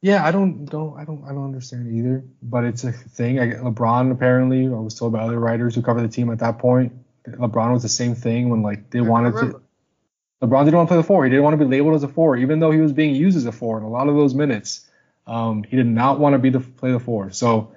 Yeah, 0.02 0.24
I 0.24 0.32
don't 0.32 0.66
don't 0.66 0.98
I 0.98 1.06
don't 1.06 1.24
I 1.26 1.30
don't 1.30 1.46
understand 1.46 1.94
either. 1.96 2.24
But 2.42 2.66
it's 2.66 2.84
a 2.84 2.92
thing. 2.92 3.40
I, 3.40 3.54
LeBron 3.54 4.12
apparently, 4.12 4.66
I 4.68 4.80
was 4.80 4.96
told 4.96 5.14
by 5.14 5.20
other 5.20 5.40
writers 5.40 5.76
who 5.76 5.82
cover 5.82 6.02
the 6.02 6.08
team 6.08 6.30
at 6.32 6.40
that 6.40 6.60
point, 6.60 6.94
LeBron 7.28 7.74
was 7.74 7.82
the 7.84 7.90
same 7.90 8.16
thing 8.16 8.50
when 8.50 8.62
like 8.62 8.90
they 8.92 9.00
I 9.00 9.04
wanted 9.04 9.34
remember. 9.34 9.60
to. 9.60 10.48
LeBron 10.48 10.66
didn't 10.66 10.78
want 10.78 10.88
to 10.88 10.94
play 10.94 10.98
the 10.98 11.08
four. 11.08 11.24
He 11.24 11.32
didn't 11.32 11.44
want 11.44 11.60
to 11.60 11.66
be 11.66 11.70
labeled 11.70 11.96
as 11.96 12.04
a 12.04 12.08
four, 12.08 12.38
even 12.38 12.60
though 12.60 12.70
he 12.70 12.80
was 12.80 12.94
being 12.94 13.16
used 13.16 13.36
as 13.38 13.46
a 13.46 13.52
four 13.52 13.78
in 13.80 13.84
a 13.84 13.90
lot 13.90 14.08
of 14.08 14.16
those 14.16 14.36
minutes. 14.36 14.88
Um, 15.26 15.64
he 15.64 15.76
did 15.76 15.88
not 15.88 16.20
want 16.20 16.34
to 16.34 16.40
be 16.40 16.52
the 16.52 16.60
play 16.60 16.92
the 16.92 17.00
four. 17.00 17.32
So 17.32 17.72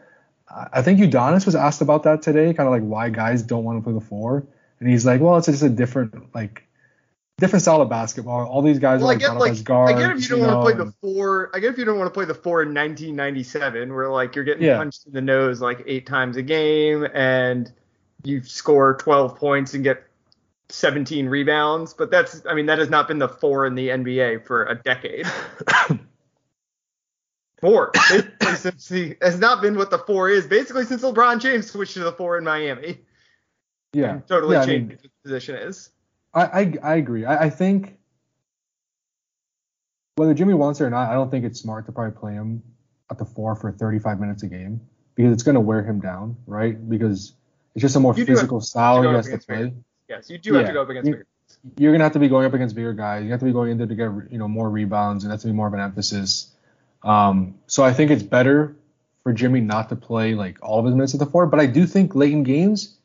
I 0.48 0.68
I 0.74 0.82
think 0.82 1.00
Udonis 1.00 1.46
was 1.46 1.54
asked 1.54 1.80
about 1.80 2.02
that 2.02 2.20
today, 2.22 2.52
kind 2.52 2.66
of 2.66 2.72
like 2.72 2.82
why 2.82 3.08
guys 3.08 3.42
don't 3.42 3.64
want 3.64 3.78
to 3.78 3.82
play 3.82 3.94
the 3.94 4.04
four, 4.04 4.44
and 4.78 4.90
he's 4.90 5.06
like, 5.06 5.20
well, 5.22 5.38
it's 5.38 5.46
just 5.46 5.62
a 5.62 5.70
different 5.70 6.34
like 6.34 6.64
different 7.40 7.62
style 7.62 7.80
of 7.82 7.88
basketball. 7.88 8.46
All 8.46 8.62
these 8.62 8.78
guys 8.78 9.00
Well, 9.00 9.08
are 9.08 9.12
I 9.12 9.14
like 9.14 9.20
get 9.20 9.36
like 9.36 9.64
guards. 9.64 9.92
I 9.92 9.98
get 9.98 10.10
if 10.16 10.22
you 10.22 10.28
don't 10.36 10.40
know, 10.46 10.58
want 10.58 10.68
to 10.68 10.74
play 10.76 10.84
the 10.84 10.92
four. 11.00 11.50
I 11.54 11.58
get 11.58 11.72
if 11.72 11.78
you 11.78 11.84
don't 11.84 11.98
want 11.98 12.06
to 12.08 12.14
play 12.14 12.24
the 12.26 12.34
four 12.34 12.62
in 12.62 12.68
1997, 12.68 13.92
where 13.92 14.08
like 14.10 14.36
you're 14.36 14.44
getting 14.44 14.62
Yeah. 14.62 14.76
punched 14.76 15.06
in 15.06 15.12
the 15.12 15.20
nose 15.20 15.60
like 15.60 15.82
eight 15.86 16.06
times 16.06 16.36
a 16.36 16.42
game 16.42 17.06
and 17.14 17.72
you 18.22 18.42
score 18.42 18.94
12 18.96 19.36
points 19.36 19.74
and 19.74 19.82
get 19.82 20.04
17 20.68 21.26
rebounds. 21.28 21.94
But 21.94 22.10
that's 22.10 22.42
I 22.48 22.54
mean 22.54 22.66
that 22.66 22.78
has 22.78 22.90
not 22.90 23.08
been 23.08 23.18
the 23.18 23.28
four 23.28 23.66
in 23.66 23.74
the 23.74 23.88
NBA 23.88 24.46
for 24.46 24.64
a 24.66 24.74
decade. 24.74 25.26
Four 27.60 27.90
basically 27.92 28.54
since 28.56 28.88
the 28.88 29.16
has 29.20 29.38
not 29.38 29.60
been 29.60 29.76
what 29.76 29.90
the 29.90 29.98
four 29.98 30.30
is 30.30 30.46
basically 30.46 30.84
since 30.86 31.02
LeBron 31.02 31.40
James 31.42 31.70
switched 31.70 31.92
to 31.92 32.00
the 32.00 32.12
four 32.12 32.38
in 32.38 32.44
Miami. 32.44 33.00
yeah, 33.92 34.20
totally 34.26 34.54
yeah, 34.56 34.62
I 34.62 34.66
changed 34.66 34.88
mean, 34.88 34.96
what 34.96 35.02
his 35.02 35.10
position 35.22 35.56
is. 35.56 35.90
I, 36.32 36.44
I 36.44 36.74
I 36.82 36.94
agree. 36.96 37.24
I, 37.24 37.44
I 37.44 37.50
think 37.50 37.96
whether 40.16 40.34
Jimmy 40.34 40.54
wants 40.54 40.80
it 40.80 40.84
or 40.84 40.90
not, 40.90 41.10
I 41.10 41.14
don't 41.14 41.30
think 41.30 41.44
it's 41.44 41.60
smart 41.60 41.86
to 41.86 41.92
probably 41.92 42.16
play 42.18 42.32
him 42.34 42.62
at 43.10 43.18
the 43.18 43.24
four 43.24 43.56
for 43.56 43.72
35 43.72 44.20
minutes 44.20 44.42
a 44.42 44.46
game 44.48 44.80
because 45.14 45.32
it's 45.32 45.42
going 45.42 45.54
to 45.54 45.60
wear 45.60 45.82
him 45.82 46.00
down, 46.00 46.36
right? 46.46 46.88
Because 46.88 47.32
it's 47.74 47.82
just 47.82 47.96
a 47.96 48.00
more 48.00 48.14
You 48.16 48.24
physical 48.26 48.60
style 48.60 49.02
he 49.02 49.08
has 49.08 49.26
to 49.28 49.38
play. 49.38 49.56
bigger- 49.64 49.74
Yes, 50.08 50.28
you 50.28 50.38
do 50.38 50.54
have 50.54 50.66
to 50.66 50.72
go 50.72 50.82
up 50.82 50.88
against 50.90 51.06
You- 51.08 51.14
bigger. 51.14 51.26
You're 51.76 51.90
going 51.92 51.98
to 52.00 52.04
have 52.04 52.12
to 52.12 52.18
be 52.20 52.28
going 52.28 52.46
up 52.46 52.54
against 52.54 52.74
bigger 52.76 52.92
guys. 52.92 53.24
You 53.24 53.30
have 53.32 53.40
to 53.40 53.46
be 53.46 53.52
going 53.52 53.72
in 53.72 53.78
there 53.78 53.86
to 53.86 53.94
get 53.94 54.10
you 54.30 54.38
know 54.38 54.46
more 54.48 54.70
rebounds, 54.70 55.24
and 55.24 55.32
that's 55.32 55.42
going 55.44 55.50
to 55.50 55.54
be 55.54 55.56
more 55.56 55.66
of 55.66 55.74
an 55.74 55.80
emphasis. 55.80 56.52
Um, 57.02 57.54
so 57.66 57.82
I 57.82 57.92
think 57.92 58.10
it's 58.10 58.22
better 58.22 58.76
for 59.24 59.32
Jimmy 59.32 59.60
not 59.60 59.88
to 59.88 59.96
play 59.96 60.34
like 60.34 60.58
all 60.62 60.78
of 60.78 60.84
his 60.86 60.94
minutes 60.94 61.12
at 61.14 61.20
the 61.20 61.26
four, 61.26 61.46
but 61.46 61.58
I 61.60 61.66
do 61.66 61.86
think 61.86 62.14
late 62.14 62.32
in 62.32 62.44
games 62.44 62.98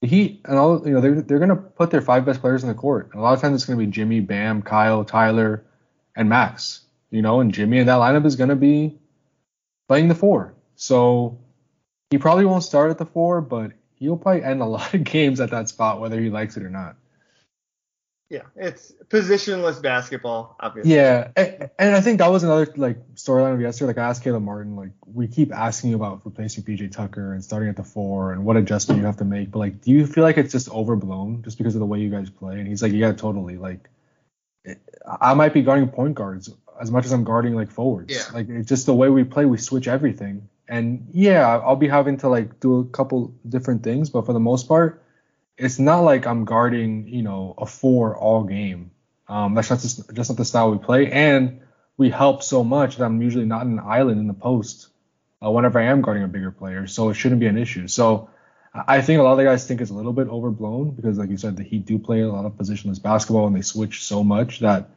Heat 0.00 0.42
and 0.44 0.56
all 0.56 0.86
you 0.86 0.92
know 0.92 1.00
they're 1.00 1.20
they're 1.22 1.40
gonna 1.40 1.56
put 1.56 1.90
their 1.90 2.00
five 2.00 2.24
best 2.24 2.40
players 2.40 2.62
in 2.62 2.68
the 2.68 2.74
court. 2.74 3.10
And 3.12 3.20
a 3.20 3.22
lot 3.22 3.34
of 3.34 3.40
times 3.40 3.56
it's 3.56 3.64
gonna 3.64 3.78
be 3.78 3.86
Jimmy, 3.86 4.20
Bam, 4.20 4.62
Kyle, 4.62 5.04
Tyler, 5.04 5.64
and 6.14 6.28
Max. 6.28 6.82
You 7.10 7.22
know, 7.22 7.40
and 7.40 7.52
Jimmy 7.52 7.78
in 7.78 7.86
that 7.86 7.98
lineup 7.98 8.26
is 8.26 8.36
gonna 8.36 8.56
be 8.56 8.96
playing 9.88 10.08
the 10.08 10.14
four. 10.14 10.54
So 10.76 11.38
he 12.10 12.18
probably 12.18 12.44
won't 12.44 12.62
start 12.62 12.90
at 12.90 12.98
the 12.98 13.06
four, 13.06 13.40
but 13.40 13.72
he'll 13.96 14.16
probably 14.16 14.44
end 14.44 14.60
a 14.60 14.66
lot 14.66 14.94
of 14.94 15.04
games 15.04 15.40
at 15.40 15.50
that 15.50 15.68
spot, 15.68 16.00
whether 16.00 16.20
he 16.20 16.30
likes 16.30 16.56
it 16.56 16.62
or 16.62 16.70
not. 16.70 16.96
Yeah, 18.30 18.42
it's 18.56 18.92
positionless 19.08 19.80
basketball, 19.80 20.54
obviously. 20.60 20.94
Yeah, 20.94 21.30
and, 21.34 21.70
and 21.78 21.96
I 21.96 22.02
think 22.02 22.18
that 22.18 22.30
was 22.30 22.42
another 22.42 22.70
like 22.76 22.98
storyline 23.14 23.54
of 23.54 23.60
yesterday. 23.60 23.86
Like 23.86 23.98
I 23.98 24.08
asked 24.08 24.22
Caleb 24.22 24.42
Martin, 24.42 24.76
like 24.76 24.90
we 25.06 25.28
keep 25.28 25.50
asking 25.50 25.90
you 25.90 25.96
about 25.96 26.20
replacing 26.26 26.62
PJ 26.62 26.92
Tucker 26.92 27.32
and 27.32 27.42
starting 27.42 27.70
at 27.70 27.76
the 27.76 27.84
four 27.84 28.32
and 28.32 28.44
what 28.44 28.58
adjustment 28.58 29.00
you 29.00 29.06
have 29.06 29.16
to 29.18 29.24
make. 29.24 29.50
But 29.50 29.60
like, 29.60 29.80
do 29.80 29.92
you 29.92 30.06
feel 30.06 30.24
like 30.24 30.36
it's 30.36 30.52
just 30.52 30.68
overblown 30.68 31.42
just 31.42 31.56
because 31.56 31.74
of 31.74 31.78
the 31.78 31.86
way 31.86 32.00
you 32.00 32.10
guys 32.10 32.28
play? 32.28 32.58
And 32.58 32.68
he's 32.68 32.82
like, 32.82 32.92
yeah, 32.92 33.12
totally. 33.12 33.56
Like, 33.56 33.88
it, 34.62 34.78
I 35.20 35.32
might 35.32 35.54
be 35.54 35.62
guarding 35.62 35.88
point 35.88 36.14
guards 36.14 36.50
as 36.78 36.90
much 36.90 37.06
as 37.06 37.12
I'm 37.12 37.24
guarding 37.24 37.54
like 37.54 37.70
forwards. 37.70 38.14
Yeah. 38.14 38.34
Like 38.34 38.50
it's 38.50 38.68
just 38.68 38.84
the 38.84 38.94
way 38.94 39.08
we 39.08 39.24
play. 39.24 39.46
We 39.46 39.56
switch 39.56 39.88
everything. 39.88 40.50
And 40.68 41.08
yeah, 41.12 41.48
I'll 41.48 41.76
be 41.76 41.88
having 41.88 42.18
to 42.18 42.28
like 42.28 42.60
do 42.60 42.80
a 42.80 42.84
couple 42.84 43.34
different 43.48 43.82
things, 43.82 44.10
but 44.10 44.26
for 44.26 44.34
the 44.34 44.40
most 44.40 44.68
part, 44.68 45.02
it's 45.58 45.78
not 45.78 46.00
like 46.00 46.26
I'm 46.26 46.44
guarding, 46.44 47.08
you 47.08 47.22
know, 47.22 47.54
a 47.58 47.66
four 47.66 48.16
all 48.16 48.44
game. 48.44 48.92
Um, 49.28 49.54
that's 49.54 49.68
not 49.68 49.80
just, 49.80 50.14
just 50.14 50.30
not 50.30 50.36
the 50.36 50.44
style 50.44 50.70
we 50.70 50.78
play, 50.78 51.10
and 51.10 51.60
we 51.96 52.08
help 52.08 52.42
so 52.42 52.64
much 52.64 52.96
that 52.96 53.04
I'm 53.04 53.20
usually 53.20 53.44
not 53.44 53.66
an 53.66 53.78
island 53.78 54.20
in 54.20 54.26
the 54.26 54.34
post 54.34 54.88
uh, 55.44 55.50
whenever 55.50 55.78
I 55.78 55.84
am 55.84 56.00
guarding 56.00 56.22
a 56.22 56.28
bigger 56.28 56.50
player, 56.50 56.86
so 56.86 57.10
it 57.10 57.14
shouldn't 57.14 57.40
be 57.40 57.46
an 57.46 57.58
issue. 57.58 57.88
So 57.88 58.30
I 58.72 58.96
I 58.96 59.02
think 59.02 59.20
a 59.20 59.22
lot 59.22 59.32
of 59.32 59.38
the 59.38 59.44
guys 59.44 59.66
think 59.66 59.80
it's 59.80 59.90
a 59.90 59.94
little 59.94 60.12
bit 60.12 60.28
overblown 60.28 60.92
because, 60.92 61.18
like 61.18 61.30
you 61.30 61.36
said, 61.36 61.56
the 61.56 61.64
Heat 61.64 61.84
do 61.84 61.98
play 61.98 62.20
a 62.20 62.28
lot 62.28 62.46
of 62.46 62.52
positionless 62.52 63.02
basketball 63.02 63.46
and 63.46 63.56
they 63.56 63.62
switch 63.62 64.04
so 64.04 64.22
much 64.22 64.60
that, 64.60 64.88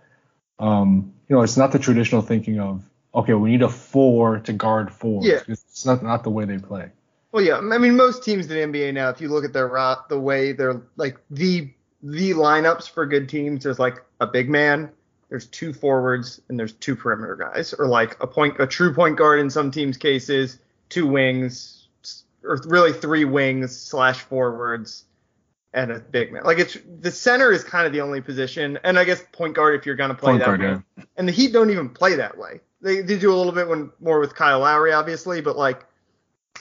um, 0.60 1.14
you 1.28 1.36
know, 1.36 1.42
it's 1.42 1.58
not 1.58 1.72
the 1.72 1.80
traditional 1.80 2.22
thinking 2.22 2.60
of 2.60 2.84
okay, 3.14 3.34
we 3.34 3.52
need 3.52 3.62
a 3.62 3.70
four 3.70 4.40
to 4.40 4.54
guard 4.54 4.92
four. 4.92 5.24
Yeah. 5.24 5.42
It's 5.48 5.86
not 5.86 6.04
not 6.04 6.24
the 6.24 6.30
way 6.30 6.46
they 6.46 6.58
play. 6.58 6.92
Well, 7.32 7.44
yeah. 7.44 7.58
I 7.58 7.78
mean, 7.78 7.96
most 7.96 8.24
teams 8.24 8.50
in 8.50 8.72
the 8.72 8.80
NBA 8.80 8.94
now, 8.94 9.10
if 9.10 9.22
you 9.22 9.30
look 9.30 9.46
at 9.46 9.54
their 9.54 9.68
ro- 9.68 9.96
the 10.10 10.20
way 10.20 10.52
they're 10.52 10.82
like 10.98 11.18
the 11.30 11.72
the 12.04 12.32
lineups 12.32 12.90
for 12.90 13.06
good 13.06 13.30
teams, 13.30 13.64
there's 13.64 13.80
like 13.80 14.04
a 14.20 14.28
big 14.28 14.50
man, 14.50 14.90
there's 15.30 15.46
two 15.48 15.72
forwards, 15.72 16.42
and 16.50 16.60
there's 16.60 16.74
two 16.74 16.96
perimeter 16.96 17.36
guys, 17.36 17.74
or 17.74 17.88
like 17.88 18.18
a 18.22 18.28
point, 18.28 18.60
a 18.60 18.68
true 18.68 18.94
point 18.94 19.18
guard 19.18 19.40
in 19.40 19.50
some 19.50 19.72
teams' 19.72 19.98
cases, 19.98 20.58
two 20.90 21.08
wings, 21.08 21.88
or 22.44 22.60
really 22.66 22.92
three 22.92 23.24
wings 23.24 23.78
slash 23.78 24.20
forwards, 24.20 25.06
and 25.74 25.92
a 25.92 26.00
big 26.00 26.34
man. 26.34 26.44
Like 26.44 26.60
it's 26.60 26.78
the 27.00 27.12
center 27.12 27.52
is 27.52 27.64
kind 27.64 27.88
of 27.88 27.94
the 27.94 28.02
only 28.02 28.20
position, 28.20 28.78
and 28.84 29.00
I 29.00 29.06
guess 29.06 29.24
point 29.32 29.56
guard 29.56 29.80
if 29.80 29.86
you're 29.86 29.96
gonna 29.96 30.16
play 30.16 30.32
Point 30.34 30.40
that 30.40 30.46
guard, 30.48 30.60
way. 30.60 30.82
yeah. 30.98 31.04
And 31.16 31.28
the 31.28 31.32
Heat 31.32 31.54
don't 31.54 31.70
even 31.70 31.88
play 31.90 32.16
that 32.16 32.38
way. 32.38 32.60
They 32.82 33.02
they 33.02 33.18
do 33.18 33.32
a 33.32 33.36
little 33.38 33.54
bit 33.54 33.70
when 33.70 33.92
more 34.02 34.20
with 34.20 34.36
Kyle 34.36 34.60
Lowry, 34.60 34.92
obviously, 34.92 35.40
but 35.40 35.56
like 35.56 35.86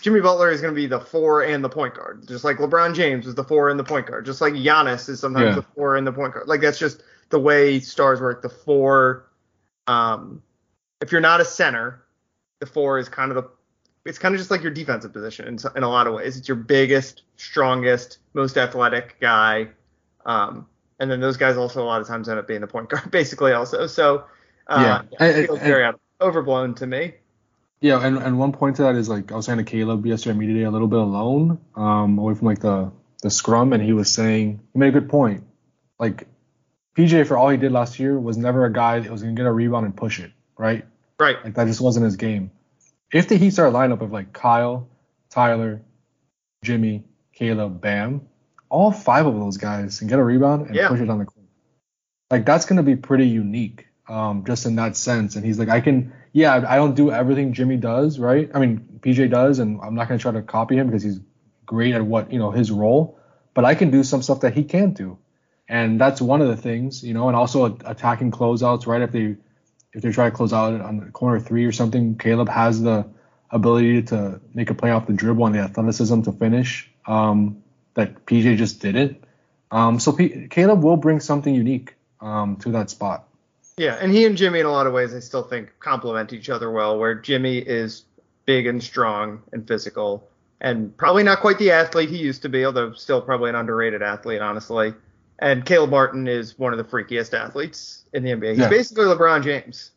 Jimmy 0.01 0.21
Butler 0.21 0.51
is 0.51 0.61
going 0.61 0.75
to 0.75 0.77
be 0.81 0.87
the 0.87 1.01
four 1.01 1.43
and 1.43 1.63
the 1.63 1.69
point 1.69 1.95
guard, 1.95 2.27
just 2.27 2.45
like 2.45 2.57
LeBron 2.59 2.95
James 2.95 3.27
is 3.27 3.35
the 3.35 3.45
four 3.45 3.69
and 3.71 3.79
the 3.79 3.85
point 3.85 4.07
guard, 4.07 4.25
just 4.27 4.41
like 4.41 4.55
Giannis 4.55 5.09
is 5.09 5.21
sometimes 5.21 5.45
Yeah. 5.51 5.55
the 5.57 5.63
four 5.75 5.97
and 5.97 6.07
the 6.07 6.13
point 6.13 6.35
guard. 6.35 6.49
Like 6.49 6.61
that's 6.61 6.79
just 6.79 7.03
the 7.29 7.39
way 7.39 7.81
stars 7.81 8.21
work. 8.21 8.43
The 8.43 8.49
four, 8.49 9.27
um, 9.87 10.43
if 11.01 11.13
you're 11.13 11.21
not 11.21 11.41
a 11.41 11.45
center, 11.45 12.03
the 12.61 12.67
four 12.67 12.99
is 12.99 13.09
kind 13.09 13.31
of 13.31 13.37
the 13.37 13.51
it's 14.07 14.19
kind 14.19 14.35
of 14.35 14.39
just 14.39 14.51
like 14.51 14.63
your 14.63 14.73
defensive 14.73 15.13
position 15.13 15.47
in, 15.47 15.59
in 15.77 15.83
a 15.83 15.89
lot 15.89 16.07
of 16.07 16.15
ways. 16.15 16.39
It's 16.39 16.49
your 16.49 16.57
biggest, 16.57 17.23
strongest, 17.37 18.19
most 18.33 18.57
athletic 18.57 19.17
guy. 19.21 19.69
Um, 20.25 20.67
and 20.99 21.11
then 21.11 21.21
those 21.21 21.37
guys 21.37 21.59
also 21.59 21.83
a 21.83 21.85
lot 21.85 22.01
of 22.01 22.07
times 22.07 22.27
end 22.29 22.39
up 22.39 22.49
being 22.49 22.63
the 22.63 22.67
point 22.67 22.89
guard, 22.89 23.11
basically 23.11 23.53
also. 23.53 23.87
So 23.87 24.25
uh, 24.69 24.81
Yeah. 24.81 25.03
yeah, 25.21 25.27
it 25.27 25.37
And- 25.37 25.47
feels 25.47 25.59
and- 25.59 25.69
very 25.69 25.93
overblown 26.23 26.75
to 26.77 26.87
me. 26.87 27.15
Yeah, 27.81 28.05
and, 28.05 28.19
and 28.19 28.39
one 28.39 28.53
point 28.53 28.77
to 28.77 28.83
that 28.83 28.95
is 28.97 29.09
like 29.09 29.33
I 29.33 29.37
was 29.37 29.47
saying 29.47 29.59
to 29.59 29.65
Caleb 29.65 30.05
yesterday 30.05 30.39
media 30.39 30.55
day 30.57 30.63
a 30.65 30.71
little 30.71 30.89
bit 30.89 30.99
alone, 30.99 31.59
um, 31.75 32.19
away 32.19 32.35
from 32.35 32.47
like 32.47 32.61
the 32.61 32.93
the 33.23 33.31
scrum, 33.31 33.73
and 33.73 33.83
he 33.83 33.93
was 33.93 34.11
saying 34.11 34.61
he 34.73 34.79
made 34.79 34.89
a 34.89 35.01
good 35.01 35.09
point. 35.09 35.45
Like 35.99 36.27
PJ 36.97 37.27
for 37.27 37.37
all 37.39 37.49
he 37.49 37.57
did 37.57 37.73
last 37.73 37.99
year 37.99 38.19
was 38.19 38.37
never 38.37 38.65
a 38.65 38.73
guy 38.73 39.01
that 39.01 39.11
was 39.11 39.23
gonna 39.23 39.35
get 39.35 39.47
a 39.47 39.53
rebound 39.53 39.87
and 39.87 39.97
push 39.97 40.21
it, 40.21 40.31
right? 40.59 40.85
Right. 41.19 41.43
Like 41.43 41.55
that 41.55 41.67
just 41.67 41.81
wasn't 41.81 42.05
his 42.05 42.17
game. 42.17 42.51
If 43.13 43.29
the 43.29 43.37
Heat 43.37 43.51
start 43.51 43.73
a 43.75 43.77
lineup 43.77 44.03
of 44.03 44.13
like 44.13 44.33
Kyle, 44.33 44.89
Tyler, 45.31 45.81
Jimmy, 46.63 47.05
Caleb, 47.33 47.81
Bam, 47.81 48.23
all 48.69 48.93
five 48.93 49.27
of 49.27 49.35
those 49.35 49.57
guys 49.57 49.99
can 49.99 50.09
get 50.09 50.19
a 50.19 50.23
rebound 50.23 50.67
and 50.67 50.75
Yeah. 50.75 50.89
push 50.89 51.01
it 51.01 51.09
on 51.09 51.19
the 51.19 51.25
court. 51.25 51.47
Like 52.31 52.45
that's 52.45 52.67
gonna 52.67 52.83
be 52.83 52.97
pretty 52.97 53.27
unique, 53.29 53.87
um, 54.09 54.45
just 54.45 54.67
in 54.67 54.77
that 54.77 54.97
sense. 54.97 55.37
And 55.37 55.45
he's 55.45 55.59
like, 55.59 55.69
I 55.71 55.81
can, 55.81 56.13
yeah, 56.33 56.65
I 56.69 56.77
don't 56.77 56.95
do 56.95 57.11
everything 57.11 57.53
Jimmy 57.53 57.77
does, 57.77 58.19
right? 58.19 58.51
I 58.55 58.59
mean, 58.61 59.01
PJ 59.01 59.31
does, 59.31 59.59
and 59.59 59.81
I'm 59.83 59.95
not 59.95 60.09
gonna 60.09 60.19
try 60.19 60.33
to 60.33 60.43
copy 60.43 60.77
him 60.77 60.87
because 60.87 61.03
he's 61.03 61.21
great 61.67 61.95
at 61.95 62.05
what 62.05 62.33
you 62.33 62.39
know 62.39 62.51
his 62.51 62.71
role, 62.71 63.19
but 63.55 63.65
I 63.65 63.75
can 63.75 63.91
do 63.91 64.03
some 64.03 64.23
stuff 64.23 64.41
that 64.41 64.55
he 64.55 64.65
can't 64.65 64.95
do, 64.95 65.19
and 65.69 66.01
that's 66.01 66.21
one 66.21 66.41
of 66.41 66.49
the 66.49 66.57
things, 66.57 67.03
you 67.03 67.15
know, 67.15 67.29
and 67.29 67.37
also 67.37 67.65
attacking 67.85 68.31
closeouts, 68.31 68.87
right? 68.87 69.03
If 69.03 69.13
they 69.13 69.37
if 69.93 70.03
they 70.03 70.13
try 70.13 70.31
to 70.31 70.37
close 70.37 70.53
out 70.53 70.81
on 70.81 71.11
corner 71.13 71.41
three 71.41 71.65
or 71.65 71.73
something, 71.73 72.17
Caleb 72.17 72.49
has 72.49 72.81
the 72.81 73.07
ability 73.51 74.03
to 74.03 74.41
make 74.55 74.71
a 74.71 74.75
play 74.75 74.91
off 74.91 75.07
the 75.07 75.13
dribble 75.13 75.47
and 75.47 75.55
the 75.55 75.61
athleticism 75.61 76.23
to 76.23 76.33
finish 76.33 76.91
um, 77.07 77.63
that 77.95 78.25
PJ 78.27 78.57
just 78.57 78.81
didn't. 78.81 79.25
Um, 79.73 79.99
so 79.99 80.13
P- 80.13 80.47
Caleb 80.49 80.83
will 80.83 80.97
bring 80.97 81.21
something 81.21 81.53
unique 81.55 81.97
um, 82.21 82.57
to 82.59 82.71
that 82.73 82.91
spot. 82.91 83.29
Yeah, 83.77 83.97
and 84.01 84.13
he 84.13 84.25
and 84.27 84.37
Jimmy 84.37 84.61
in 84.61 84.67
a 84.67 84.71
lot 84.71 84.87
of 84.87 84.93
ways 84.93 85.15
I 85.15 85.21
still 85.21 85.43
think 85.43 85.73
complement 85.81 86.33
each 86.33 86.51
other 86.51 86.71
well. 86.71 86.99
Where 86.99 87.15
Jimmy 87.15 87.59
is 87.59 88.05
big 88.47 88.67
and 88.67 88.83
strong 88.83 89.43
and 89.53 89.67
physical, 89.67 90.29
and 90.61 90.95
probably 90.97 91.23
not 91.23 91.41
quite 91.41 91.59
the 91.59 91.71
athlete 91.71 92.11
he 92.11 92.19
used 92.19 92.43
to 92.43 92.49
be, 92.49 92.65
although 92.65 92.93
still 92.93 93.21
probably 93.23 93.49
an 93.51 93.57
underrated 93.57 94.03
athlete, 94.03 94.41
honestly. 94.43 94.93
And 95.39 95.65
Caleb 95.65 95.91
Martin 95.91 96.29
is 96.29 96.59
one 96.59 96.73
of 96.75 96.79
the 96.79 96.85
freakiest 96.85 97.33
athletes 97.33 98.05
in 98.13 98.23
the 98.23 98.31
NBA. 98.33 98.51
He's 98.51 98.59
Yeah. 98.59 98.69
basically 98.69 99.07
LeBron 99.07 99.43
James 99.43 99.93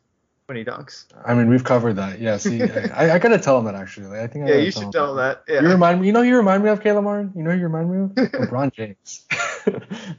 when 0.46 0.56
he 0.58 0.64
dunks. 0.64 1.06
I 1.26 1.34
mean, 1.34 1.50
we've 1.50 1.66
covered 1.66 1.98
that. 1.98 2.20
Yeah, 2.22 2.38
see, 2.38 2.62
I, 2.64 3.16
I 3.16 3.20
gotta 3.20 3.38
tell 3.40 3.58
him 3.60 3.66
that 3.66 3.76
actually. 3.76 4.18
I 4.20 4.28
think 4.28 4.46
I 4.46 4.50
Yeah, 4.52 4.56
you 4.58 4.72
tell 4.72 4.82
should 4.84 4.86
him 4.88 4.92
tell 4.94 5.16
that. 5.16 5.44
Yeah. 5.50 5.62
You 5.62 5.68
remind 5.70 6.00
me. 6.00 6.08
You 6.08 6.14
know, 6.14 6.22
you 6.22 6.38
remind 6.38 6.64
me 6.64 6.70
of 6.70 6.82
Caleb 6.82 7.04
Martin. 7.04 7.34
You 7.36 7.44
know, 7.44 7.52
who 7.52 7.58
you 7.58 7.64
remind 7.64 7.92
me 7.92 7.98
of 8.24 8.32
LeBron 8.32 8.72
James. 8.72 9.26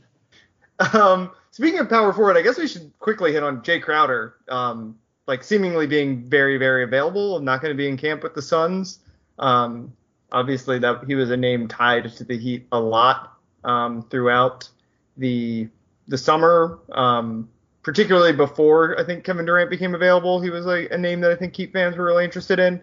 Um, 0.92 1.30
speaking 1.54 1.78
of 1.78 1.88
power 1.88 2.12
forward, 2.12 2.36
I 2.36 2.42
guess 2.42 2.58
we 2.58 2.66
should 2.66 2.92
quickly 2.98 3.32
hit 3.32 3.44
on 3.44 3.62
Jae 3.62 3.80
Crowder. 3.80 4.34
Um, 4.48 4.98
like 5.28 5.44
seemingly 5.44 5.86
being 5.86 6.28
very, 6.28 6.58
very 6.58 6.82
available, 6.82 7.36
and 7.36 7.44
not 7.46 7.62
going 7.62 7.72
to 7.72 7.76
be 7.76 7.88
in 7.88 7.96
camp 7.96 8.24
with 8.24 8.34
the 8.34 8.42
Suns. 8.42 8.98
Um, 9.38 9.92
obviously 10.32 10.80
that 10.80 11.04
he 11.06 11.14
was 11.14 11.30
a 11.30 11.36
name 11.36 11.68
tied 11.68 12.12
to 12.12 12.24
the 12.24 12.36
Heat 12.36 12.66
a 12.72 12.78
lot 12.78 13.38
um, 13.62 14.02
throughout 14.10 14.68
the 15.16 15.68
the 16.08 16.18
summer, 16.18 16.80
um, 16.92 17.48
particularly 17.84 18.32
before 18.32 18.98
I 19.00 19.04
think 19.04 19.22
Kevin 19.24 19.46
Durant 19.46 19.70
became 19.70 19.94
available. 19.94 20.40
He 20.40 20.50
was 20.50 20.66
like 20.66 20.90
a 20.90 20.98
name 20.98 21.20
that 21.20 21.30
I 21.30 21.36
think 21.36 21.54
Heat 21.54 21.72
fans 21.72 21.96
were 21.96 22.04
really 22.04 22.24
interested 22.24 22.58
in. 22.58 22.82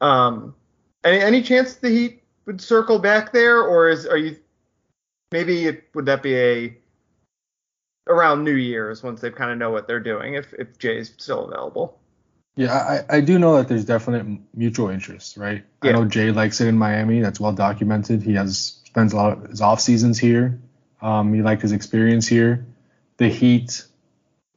Um, 0.00 0.56
any, 1.04 1.20
any 1.20 1.42
chance 1.42 1.76
the 1.76 1.88
Heat 1.88 2.22
would 2.46 2.60
circle 2.60 2.98
back 2.98 3.32
there, 3.32 3.62
or 3.62 3.88
is 3.88 4.06
are 4.06 4.18
you 4.18 4.36
maybe 5.30 5.78
would 5.94 6.06
that 6.06 6.22
be 6.22 6.36
a 6.36 6.76
around 8.08 8.44
New 8.44 8.54
Year's 8.54 9.02
once 9.02 9.20
they 9.20 9.30
kind 9.30 9.50
of 9.50 9.58
know 9.58 9.70
what 9.70 9.86
they're 9.86 10.00
doing 10.00 10.34
if 10.34 10.52
if 10.54 10.78
Jae's 10.78 11.12
still 11.18 11.46
available. 11.46 11.98
Yeah, 12.56 13.04
I, 13.08 13.18
I 13.18 13.20
do 13.20 13.38
know 13.38 13.56
that 13.56 13.68
there's 13.68 13.84
definite 13.84 14.26
mutual 14.52 14.88
interest, 14.88 15.36
right? 15.36 15.64
Yeah. 15.82 15.90
I 15.90 15.92
know 15.92 16.04
Jae 16.06 16.34
likes 16.34 16.60
it 16.60 16.66
in 16.66 16.76
Miami. 16.76 17.20
That's 17.20 17.38
well 17.38 17.52
documented. 17.52 18.20
He 18.20 18.34
has 18.34 18.80
spends 18.84 19.12
a 19.12 19.16
lot 19.16 19.32
of 19.32 19.50
his 19.50 19.60
off 19.60 19.80
seasons 19.80 20.18
here. 20.18 20.60
Um, 21.00 21.32
he 21.32 21.40
liked 21.40 21.62
his 21.62 21.70
experience 21.70 22.26
here. 22.26 22.66
The 23.18 23.28
Heat 23.28 23.84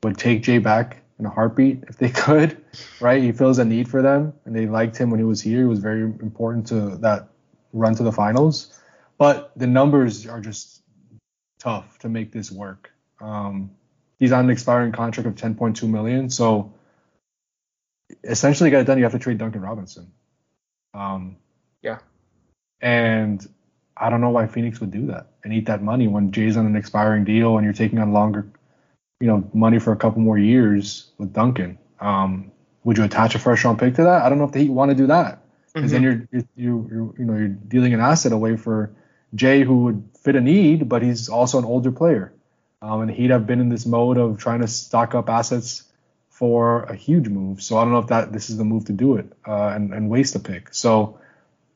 would 0.03 0.17
take 0.17 0.41
Jae 0.41 0.63
back 0.63 1.03
in 1.19 1.27
a 1.27 1.29
heartbeat 1.29 1.83
if 1.87 1.97
they 1.97 2.09
could, 2.25 2.57
right? 2.99 3.21
He 3.21 3.31
feels 3.31 3.59
a 3.59 3.65
need 3.65 3.87
for 3.87 4.01
them, 4.01 4.33
and 4.45 4.55
they 4.55 4.65
liked 4.65 4.97
him 4.97 5.11
when 5.11 5.19
he 5.19 5.23
was 5.23 5.41
here. 5.41 5.59
He 5.59 5.65
was 5.65 5.79
very 5.79 6.01
important 6.01 6.67
to 6.67 6.97
that 6.97 7.27
run 7.73 7.93
to 7.95 8.03
the 8.03 8.11
finals. 8.11 8.73
But 9.19 9.51
the 9.55 9.67
numbers 9.67 10.25
are 10.25 10.39
just 10.39 10.81
tough 11.59 11.99
to 11.99 12.09
make 12.09 12.31
this 12.31 12.51
work. 12.51 12.90
Um, 13.21 13.71
he's 14.19 14.31
on 14.31 14.45
an 14.45 14.49
expiring 14.49 14.91
contract 14.91 15.27
of 15.27 15.35
10.2 15.35 15.87
million, 15.89 16.29
so 16.29 16.73
essentially 18.23 18.69
to 18.69 18.71
get 18.71 18.81
it 18.81 18.85
done, 18.85 18.97
you 18.97 19.03
have 19.03 19.13
to 19.13 19.19
trade 19.19 19.37
Duncan 19.37 19.61
Robinson. 19.61 20.11
Um, 20.93 21.37
Yeah. 21.81 21.99
And 22.81 23.45
I 23.95 24.09
don't 24.09 24.21
know 24.21 24.29
why 24.29 24.47
Phoenix 24.47 24.79
would 24.79 24.91
do 24.91 25.07
that 25.07 25.27
and 25.43 25.53
eat 25.53 25.67
that 25.67 25.83
money 25.83 26.07
when 26.07 26.31
Jae's 26.31 26.57
on 26.57 26.65
an 26.65 26.75
expiring 26.75 27.23
deal 27.23 27.57
and 27.57 27.63
you're 27.63 27.73
taking 27.73 27.99
on 27.99 28.13
longer, 28.13 28.47
you 29.19 29.27
know, 29.27 29.49
money 29.53 29.79
for 29.79 29.93
a 29.93 29.95
couple 29.95 30.21
more 30.21 30.37
years 30.37 31.11
with 31.17 31.33
Duncan. 31.33 31.77
Um, 31.99 32.51
would 32.83 32.97
you 32.97 33.03
attach 33.03 33.35
a 33.35 33.39
first 33.39 33.63
round 33.63 33.77
pick 33.77 33.95
to 33.95 34.03
that? 34.03 34.23
I 34.23 34.29
don't 34.29 34.39
know 34.39 34.45
if 34.45 34.51
the 34.51 34.59
Heat 34.59 34.71
want 34.71 34.89
to 34.89 34.95
do 34.95 35.07
that 35.07 35.43
because 35.73 35.91
then 35.91 36.01
you're, 36.03 36.27
you're 36.31 36.43
you 36.55 36.89
you 36.91 37.15
you 37.19 37.25
know 37.25 37.37
you're 37.37 37.47
dealing 37.47 37.93
an 37.93 37.99
asset 37.99 38.31
away 38.31 38.57
for 38.57 38.91
Jae 39.35 39.63
who 39.63 39.83
would 39.83 40.09
fit 40.19 40.35
a 40.35 40.41
need, 40.41 40.89
but 40.89 41.03
he's 41.03 41.29
also 41.29 41.59
an 41.59 41.65
older 41.65 41.91
player. 41.91 42.33
Um, 42.81 43.01
and 43.01 43.11
he'd 43.11 43.29
have 43.29 43.45
been 43.45 43.59
in 43.59 43.69
this 43.69 43.85
mode 43.85 44.17
of 44.17 44.37
trying 44.37 44.61
to 44.61 44.67
stock 44.67 45.13
up 45.13 45.29
assets 45.29 45.83
for 46.29 46.83
a 46.83 46.95
huge 46.95 47.27
move. 47.27 47.61
So 47.61 47.77
I 47.77 47.83
don't 47.83 47.93
know 47.93 47.99
if 47.99 48.07
that 48.07 48.33
this 48.33 48.49
is 48.49 48.57
the 48.57 48.63
move 48.63 48.85
to 48.85 48.93
do 48.93 49.17
it 49.17 49.31
uh, 49.47 49.67
and, 49.67 49.93
and 49.93 50.09
waste 50.09 50.35
a 50.35 50.39
pick. 50.39 50.73
So 50.73 51.19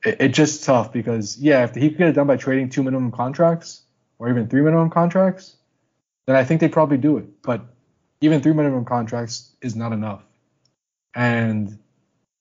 it, 0.03 0.17
it's 0.19 0.35
just 0.35 0.63
tough 0.63 0.91
because 0.91 1.37
yeah, 1.37 1.63
if 1.63 1.75
he 1.75 1.89
could 1.89 1.99
get 1.99 2.07
it 2.09 2.13
done 2.13 2.25
by 2.25 2.37
trading 2.37 2.69
two 2.69 2.81
minimum 2.81 3.11
contracts 3.11 3.83
or 4.17 4.29
even 4.29 4.47
three 4.47 4.61
minimum 4.61 4.89
contracts, 4.89 5.55
then 6.25 6.35
I 6.35 6.43
think 6.43 6.61
they'd 6.61 6.71
probably 6.71 6.97
do 6.97 7.17
it. 7.17 7.43
But 7.43 7.63
even 8.21 8.41
three 8.41 8.53
minimum 8.53 8.85
contracts 8.85 9.51
is 9.61 9.75
not 9.75 9.93
enough. 9.93 10.23
And 11.13 11.77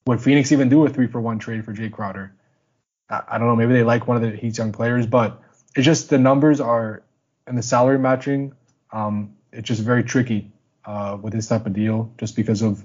would 0.06 0.22
Phoenix 0.22 0.50
even 0.52 0.70
do 0.70 0.86
a 0.86 0.88
three 0.88 1.06
for 1.06 1.20
one 1.20 1.38
trade 1.38 1.64
for 1.64 1.74
Jae 1.74 1.92
Crowder? 1.92 2.34
I, 3.10 3.22
I 3.28 3.38
don't 3.38 3.48
know. 3.48 3.56
Maybe 3.56 3.74
they 3.74 3.82
like 3.82 4.08
one 4.08 4.16
of 4.16 4.22
the 4.22 4.34
Heat's 4.34 4.56
young 4.56 4.72
players, 4.72 5.06
but 5.06 5.42
it's 5.76 5.84
just 5.84 6.08
the 6.08 6.18
numbers 6.18 6.60
are 6.60 7.02
and 7.46 7.56
the 7.56 7.62
salary 7.62 7.98
matching. 7.98 8.54
Um, 8.92 9.34
it's 9.52 9.68
just 9.68 9.82
very 9.82 10.04
tricky 10.04 10.52
uh, 10.84 11.18
with 11.20 11.32
this 11.32 11.48
type 11.48 11.66
of 11.66 11.72
deal, 11.72 12.12
just 12.18 12.36
because 12.36 12.62
of 12.62 12.84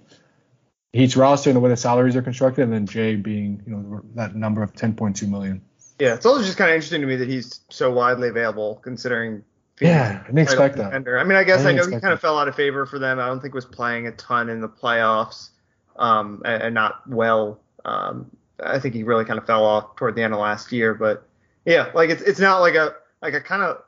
Heat's 0.94 1.16
roster 1.16 1.50
and 1.50 1.58
the 1.58 1.60
way 1.60 1.70
the 1.70 1.78
salaries 1.78 2.16
are 2.16 2.22
constructed, 2.22 2.64
and 2.64 2.74
then 2.74 2.88
Jae 2.88 3.22
being 3.22 3.62
you 3.66 3.76
know 3.76 4.02
that 4.16 4.36
number 4.36 4.64
of 4.64 4.74
10.2 4.74 5.28
million. 5.30 5.62
Yeah, 6.00 6.16
it's 6.16 6.26
also 6.26 6.44
just 6.44 6.58
kind 6.58 6.72
of 6.72 6.76
interesting 6.76 7.02
to 7.02 7.08
me 7.08 7.18
that 7.18 7.28
he's 7.28 7.62
so 7.70 7.92
widely 7.92 8.30
available 8.30 8.80
considering. 8.84 9.44
Yeah, 9.80 10.22
I 10.24 10.26
didn't 10.26 10.40
expect 10.40 10.78
that. 10.78 10.84
contender. 10.84 11.20
I 11.20 11.24
mean, 11.24 11.38
I 11.38 11.44
guess 11.44 11.66
I 11.66 11.70
I, 11.70 11.74
know 11.74 11.86
he 11.86 12.00
kind 12.00 12.14
of 12.14 12.20
fell 12.20 12.38
out 12.38 12.48
of 12.48 12.56
favor 12.56 12.86
for 12.86 13.00
them. 13.00 13.20
I 13.20 13.28
don't 13.28 13.40
think 13.40 13.54
was 13.54 13.66
playing 13.66 14.08
a 14.08 14.12
ton 14.14 14.50
in 14.50 14.62
the 14.62 14.68
playoffs, 14.68 15.50
um, 15.98 16.42
and, 16.44 16.64
and 16.64 16.74
not 16.74 17.08
well. 17.08 17.60
Um, 17.86 18.30
I 18.64 18.80
think 18.80 18.94
he 18.96 19.04
really 19.04 19.26
kind 19.26 19.40
of 19.40 19.46
fell 19.46 19.64
off 19.64 19.96
toward 19.96 20.16
the 20.16 20.24
end 20.24 20.34
of 20.34 20.40
last 20.40 20.72
year. 20.72 20.94
But 20.94 21.28
yeah, 21.66 21.92
like 21.94 22.10
it's 22.10 22.22
it's 22.24 22.40
not 22.40 22.60
like 22.60 22.76
a 22.76 22.96
like 23.22 23.36
a 23.36 23.42
kind 23.42 23.62
of. 23.62 23.84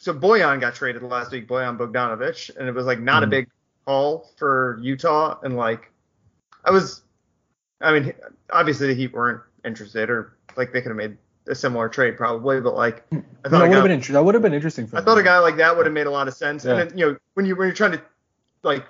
So 0.00 0.14
Bojan 0.14 0.60
got 0.60 0.74
traded 0.74 1.02
last 1.02 1.30
week, 1.30 1.46
Bojan 1.46 1.76
Bogdanovic, 1.76 2.56
and 2.56 2.66
it 2.66 2.72
was 2.74 2.86
like 2.86 3.00
not 3.00 3.22
a 3.22 3.26
Mhm. 3.26 3.30
big 3.30 3.48
haul 3.86 4.30
for 4.38 4.78
Utah, 4.80 5.38
and 5.42 5.56
like 5.56 5.92
I 6.64 6.70
was, 6.70 7.02
I 7.82 7.92
mean, 7.98 8.12
obviously 8.50 8.86
the 8.86 8.94
Heat 8.94 9.12
weren't 9.12 9.42
interested, 9.64 10.08
or 10.10 10.32
like 10.56 10.72
they 10.72 10.80
could 10.80 10.88
have 10.88 10.96
made 10.96 11.16
a 11.48 11.54
similar 11.54 11.88
trade 11.88 12.16
probably, 12.16 12.60
but 12.62 12.74
like 12.74 13.04
I 13.12 13.16
I 13.44 13.48
thought 13.48 13.50
that 13.50 13.60
would 13.68 13.72
have 13.72 13.82
been 13.84 13.90
inter- 13.92 14.12
that 14.14 14.24
would 14.24 14.34
have 14.34 14.42
been 14.42 14.54
interesting 14.54 14.86
for 14.86 14.96
I 14.96 15.00
them. 15.00 15.06
thought 15.06 15.18
a 15.18 15.22
guy 15.22 15.38
like 15.38 15.56
that 15.58 15.76
would 15.76 15.84
have 15.86 15.92
made 15.92 16.06
a 16.06 16.10
lot 16.10 16.28
of 16.28 16.34
sense. 16.34 16.64
Yeah. 16.64 16.72
And 16.78 16.90
then, 16.90 16.98
you 16.98 17.06
know, 17.06 17.16
when 17.34 17.44
you 17.46 17.54
when 17.56 17.68
you're 17.68 17.74
trying 17.74 17.92
to 17.92 18.02
like 18.62 18.86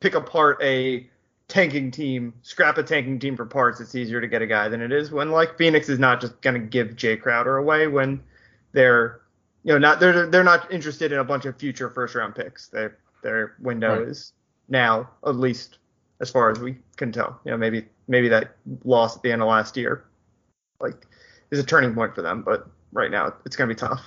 pick 0.00 0.14
apart 0.14 0.58
a 0.62 1.08
tanking 1.48 1.90
team, 1.90 2.32
scrap 2.42 2.78
a 2.78 2.82
tanking 2.82 3.18
team 3.18 3.36
for 3.36 3.44
parts, 3.44 3.80
it's 3.80 3.94
easier 3.94 4.20
to 4.22 4.26
get 4.28 4.40
a 4.40 4.46
guy 4.46 4.68
than 4.68 4.80
it 4.80 4.92
is 4.92 5.10
when 5.10 5.30
like 5.32 5.58
Phoenix 5.58 5.88
is 5.90 5.98
not 5.98 6.20
just 6.20 6.40
gonna 6.40 6.58
give 6.60 6.88
Jae 6.96 7.20
Crowder 7.20 7.58
away 7.58 7.88
when 7.88 8.22
they're 8.72 9.20
you 9.64 9.72
know 9.72 9.78
not 9.78 10.00
they're 10.00 10.26
they're 10.26 10.44
not 10.44 10.72
interested 10.72 11.12
in 11.12 11.18
a 11.18 11.24
bunch 11.24 11.44
of 11.44 11.56
future 11.56 11.90
first 11.90 12.14
round 12.14 12.34
picks. 12.34 12.68
Their 12.68 12.98
their 13.22 13.56
window 13.60 13.98
Right. 13.98 14.08
is 14.08 14.32
now 14.68 15.10
at 15.26 15.36
least 15.36 15.78
as 16.20 16.30
far 16.30 16.50
as 16.50 16.58
we 16.58 16.76
can 16.96 17.12
tell. 17.12 17.40
You 17.44 17.52
know, 17.52 17.56
maybe 17.56 17.86
maybe 18.08 18.28
that 18.28 18.56
loss 18.84 19.16
at 19.16 19.22
the 19.22 19.32
end 19.32 19.42
of 19.42 19.48
last 19.48 19.76
year 19.76 20.04
like 20.80 21.06
is 21.50 21.58
a 21.58 21.64
turning 21.64 21.94
point 21.94 22.14
for 22.14 22.22
them, 22.22 22.42
but 22.42 22.68
right 22.92 23.10
now 23.10 23.34
it's 23.44 23.56
gonna 23.56 23.68
be 23.68 23.74
tough. 23.74 24.02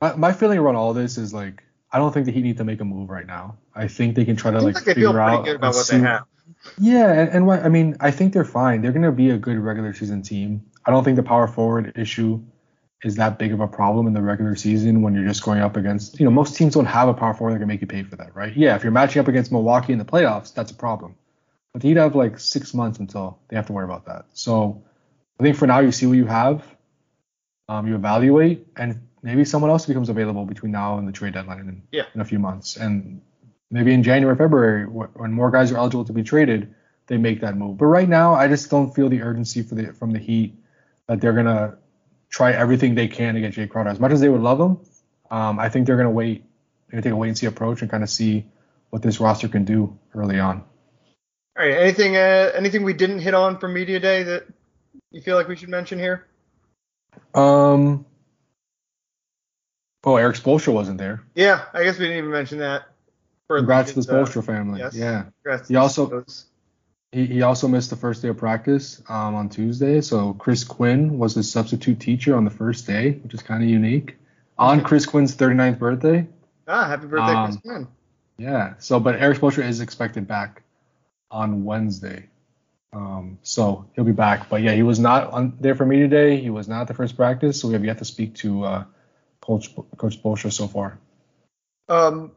My, 0.00 0.14
my 0.14 0.32
feeling 0.32 0.58
around 0.58 0.76
all 0.76 0.92
this 0.92 1.18
is 1.18 1.32
like 1.34 1.62
I 1.92 1.98
don't 1.98 2.12
think 2.12 2.26
the 2.26 2.32
Heat 2.32 2.42
need 2.42 2.58
to 2.58 2.64
make 2.64 2.80
a 2.80 2.84
move 2.84 3.08
right 3.08 3.26
now. 3.26 3.56
I 3.74 3.88
think 3.88 4.16
they 4.16 4.24
can 4.24 4.36
try 4.36 4.50
to 4.50 4.60
like, 4.60 4.74
like 4.74 4.84
figure 4.84 5.18
out 5.20 5.44
good 5.44 5.56
about 5.56 5.74
what 5.74 5.86
they 5.88 5.98
have. 6.00 6.24
Yeah, 6.78 7.12
and, 7.12 7.28
and 7.30 7.46
what 7.46 7.64
I 7.64 7.68
mean, 7.68 7.96
I 8.00 8.10
think 8.10 8.32
they're 8.32 8.44
fine. 8.44 8.82
They're 8.82 8.92
gonna 8.92 9.12
be 9.12 9.30
a 9.30 9.38
good 9.38 9.58
regular 9.58 9.92
season 9.94 10.22
team. 10.22 10.64
I 10.84 10.90
don't 10.90 11.02
think 11.02 11.16
the 11.16 11.22
power 11.22 11.48
forward 11.48 11.92
issue 11.96 12.40
is 13.06 13.14
that 13.16 13.38
big 13.38 13.52
of 13.52 13.60
a 13.60 13.68
problem 13.68 14.06
in 14.06 14.12
the 14.14 14.20
regular 14.22 14.54
season 14.56 15.00
when 15.02 15.14
you're 15.14 15.26
just 15.32 15.42
going 15.44 15.60
up 15.60 15.76
against 15.76 16.18
you 16.18 16.24
know 16.26 16.30
most 16.30 16.56
teams 16.56 16.74
don't 16.74 16.86
have 16.98 17.08
a 17.08 17.14
power 17.14 17.34
forward 17.34 17.54
that 17.54 17.58
can 17.60 17.68
make 17.68 17.80
you 17.80 17.86
pay 17.86 18.02
for 18.02 18.16
that, 18.16 18.34
right? 18.34 18.54
Yeah, 18.56 18.74
if 18.76 18.82
you're 18.82 18.92
matching 19.00 19.20
up 19.20 19.28
against 19.28 19.52
Milwaukee 19.52 19.92
in 19.92 19.98
the 19.98 20.04
playoffs, 20.04 20.52
that's 20.52 20.72
a 20.72 20.74
problem. 20.74 21.14
but 21.72 21.82
he'd 21.82 21.96
have 21.98 22.14
like 22.16 22.38
six 22.38 22.72
months 22.74 22.98
until 22.98 23.38
they 23.48 23.56
have 23.56 23.66
to 23.66 23.72
worry 23.72 23.84
about 23.84 24.06
that. 24.06 24.24
So 24.32 24.82
I 25.38 25.42
think 25.42 25.56
for 25.56 25.66
now 25.66 25.80
you 25.80 25.92
see 25.92 26.06
what 26.06 26.16
you 26.16 26.26
have, 26.26 26.64
um, 27.68 27.86
you 27.86 27.94
evaluate, 27.94 28.66
and 28.76 29.00
maybe 29.22 29.44
someone 29.44 29.70
else 29.70 29.84
becomes 29.86 30.08
available 30.08 30.44
between 30.46 30.72
now 30.72 30.98
and 30.98 31.06
the 31.06 31.12
trade 31.12 31.34
deadline 31.34 31.60
in, 31.60 31.82
Yeah. 31.92 32.04
in 32.14 32.20
a 32.20 32.24
few 32.24 32.38
months, 32.38 32.76
and 32.76 33.20
maybe 33.70 33.92
in 33.92 34.02
January, 34.02 34.36
February, 34.36 34.84
when 34.86 35.32
more 35.32 35.50
guys 35.50 35.70
are 35.72 35.76
eligible 35.76 36.04
to 36.06 36.12
be 36.12 36.22
traded, 36.22 36.74
they 37.08 37.18
make 37.18 37.40
that 37.42 37.56
move. 37.56 37.76
But 37.78 37.86
right 37.86 38.08
now, 38.08 38.34
I 38.34 38.48
just 38.48 38.70
don't 38.70 38.94
feel 38.94 39.08
the 39.08 39.22
urgency 39.22 39.62
for 39.62 39.74
the 39.76 39.92
from 39.92 40.10
the 40.12 40.18
Heat 40.18 40.54
that 41.08 41.20
they're 41.20 41.32
gonna 41.34 41.76
try 42.28 42.52
everything 42.52 42.94
they 42.94 43.08
can 43.08 43.34
to 43.34 43.40
get 43.40 43.54
Jae 43.54 43.68
Crowder. 43.68 43.90
As 43.90 44.00
much 44.00 44.12
as 44.12 44.20
they 44.20 44.28
would 44.28 44.40
love 44.42 44.60
him, 44.60 44.78
um, 45.30 45.58
I 45.58 45.68
think 45.68 45.86
they're 45.86 45.96
gonna 45.96 46.10
wait. 46.10 46.44
They're 46.88 47.00
gonna 47.00 47.02
take 47.02 47.12
a 47.12 47.16
wait 47.16 47.28
and 47.28 47.38
see 47.38 47.46
approach 47.46 47.82
and 47.82 47.90
kind 47.90 48.02
of 48.02 48.10
see 48.10 48.46
what 48.90 49.02
this 49.02 49.20
roster 49.20 49.48
can 49.48 49.64
do 49.64 49.98
early 50.14 50.38
on. 50.38 50.62
All 51.58 51.64
right. 51.66 51.74
Anything 51.74 52.16
uh, 52.16 52.52
anything 52.54 52.84
we 52.84 52.92
didn't 52.92 53.20
hit 53.20 53.34
on 53.34 53.58
from 53.58 53.72
media 53.74 53.98
day 54.00 54.22
that 54.24 54.46
you 55.10 55.20
feel 55.20 55.36
like 55.36 55.48
we 55.48 55.56
should 55.56 55.68
mention 55.68 55.98
here? 55.98 56.26
Um. 57.34 58.04
Oh, 60.04 60.14
Erik 60.16 60.36
Spoelstra 60.36 60.72
wasn't 60.72 60.98
there. 60.98 61.22
Yeah, 61.34 61.64
I 61.74 61.82
guess 61.82 61.98
we 61.98 62.04
didn't 62.04 62.18
even 62.18 62.30
mention 62.30 62.58
that. 62.58 62.84
For 63.48 63.56
Congrats 63.58 63.92
to 63.92 64.00
the 64.02 64.20
uh, 64.22 64.42
family. 64.42 64.78
yes. 64.80 64.94
Yeah. 64.94 65.24
congrats 65.42 65.68
He 65.68 65.74
to 65.74 65.80
also- 65.80 66.06
those. 66.06 66.46
He, 67.12 67.26
he 67.26 67.42
also 67.42 67.68
missed 67.68 67.90
the 67.90 67.96
first 67.96 68.22
day 68.22 68.28
of 68.28 68.36
practice 68.36 69.00
um, 69.08 69.34
on 69.34 69.48
Tuesday. 69.48 70.00
So 70.00 70.34
Chris 70.34 70.64
Quinn 70.64 71.18
was 71.18 71.34
his 71.34 71.50
substitute 71.50 72.00
teacher 72.00 72.36
on 72.36 72.44
the 72.44 72.50
first 72.50 72.86
day, 72.86 73.12
which 73.12 73.34
is 73.34 73.42
kind 73.42 73.62
of 73.62 73.68
unique. 73.68 74.16
On 74.58 74.82
Chris 74.82 75.06
Quinn's 75.06 75.36
39th 75.36 75.78
birthday. 75.78 76.26
Ah, 76.66 76.86
happy 76.88 77.06
birthday, 77.06 77.32
Um, 77.32 77.46
Chris 77.46 77.60
Quinn. 77.60 77.88
Yeah. 78.38 78.74
So, 78.78 78.98
but 79.00 79.16
Erik 79.16 79.38
Spoelstra 79.38 79.64
is 79.66 79.80
expected 79.80 80.26
back 80.26 80.62
on 81.30 81.64
Wednesday. 81.64 82.28
Um, 82.92 83.38
so 83.42 83.86
he'll 83.94 84.04
be 84.04 84.12
back. 84.12 84.48
But 84.48 84.62
yeah, 84.62 84.72
he 84.72 84.82
was 84.82 84.98
not 84.98 85.30
on 85.30 85.56
there 85.60 85.74
for 85.74 85.84
me 85.84 86.00
today. 86.00 86.38
He 86.40 86.50
was 86.50 86.68
not 86.68 86.82
at 86.82 86.88
the 86.88 86.94
first 86.94 87.16
practice. 87.16 87.60
So 87.60 87.68
we 87.68 87.74
have 87.74 87.84
yet 87.84 87.98
to 87.98 88.04
speak 88.04 88.34
to 88.36 88.64
uh, 88.64 88.84
Coach 89.40 89.74
Coach 89.96 90.22
Spoelstra 90.22 90.52
so 90.52 90.66
far. 90.66 90.98
Um, 91.88 92.32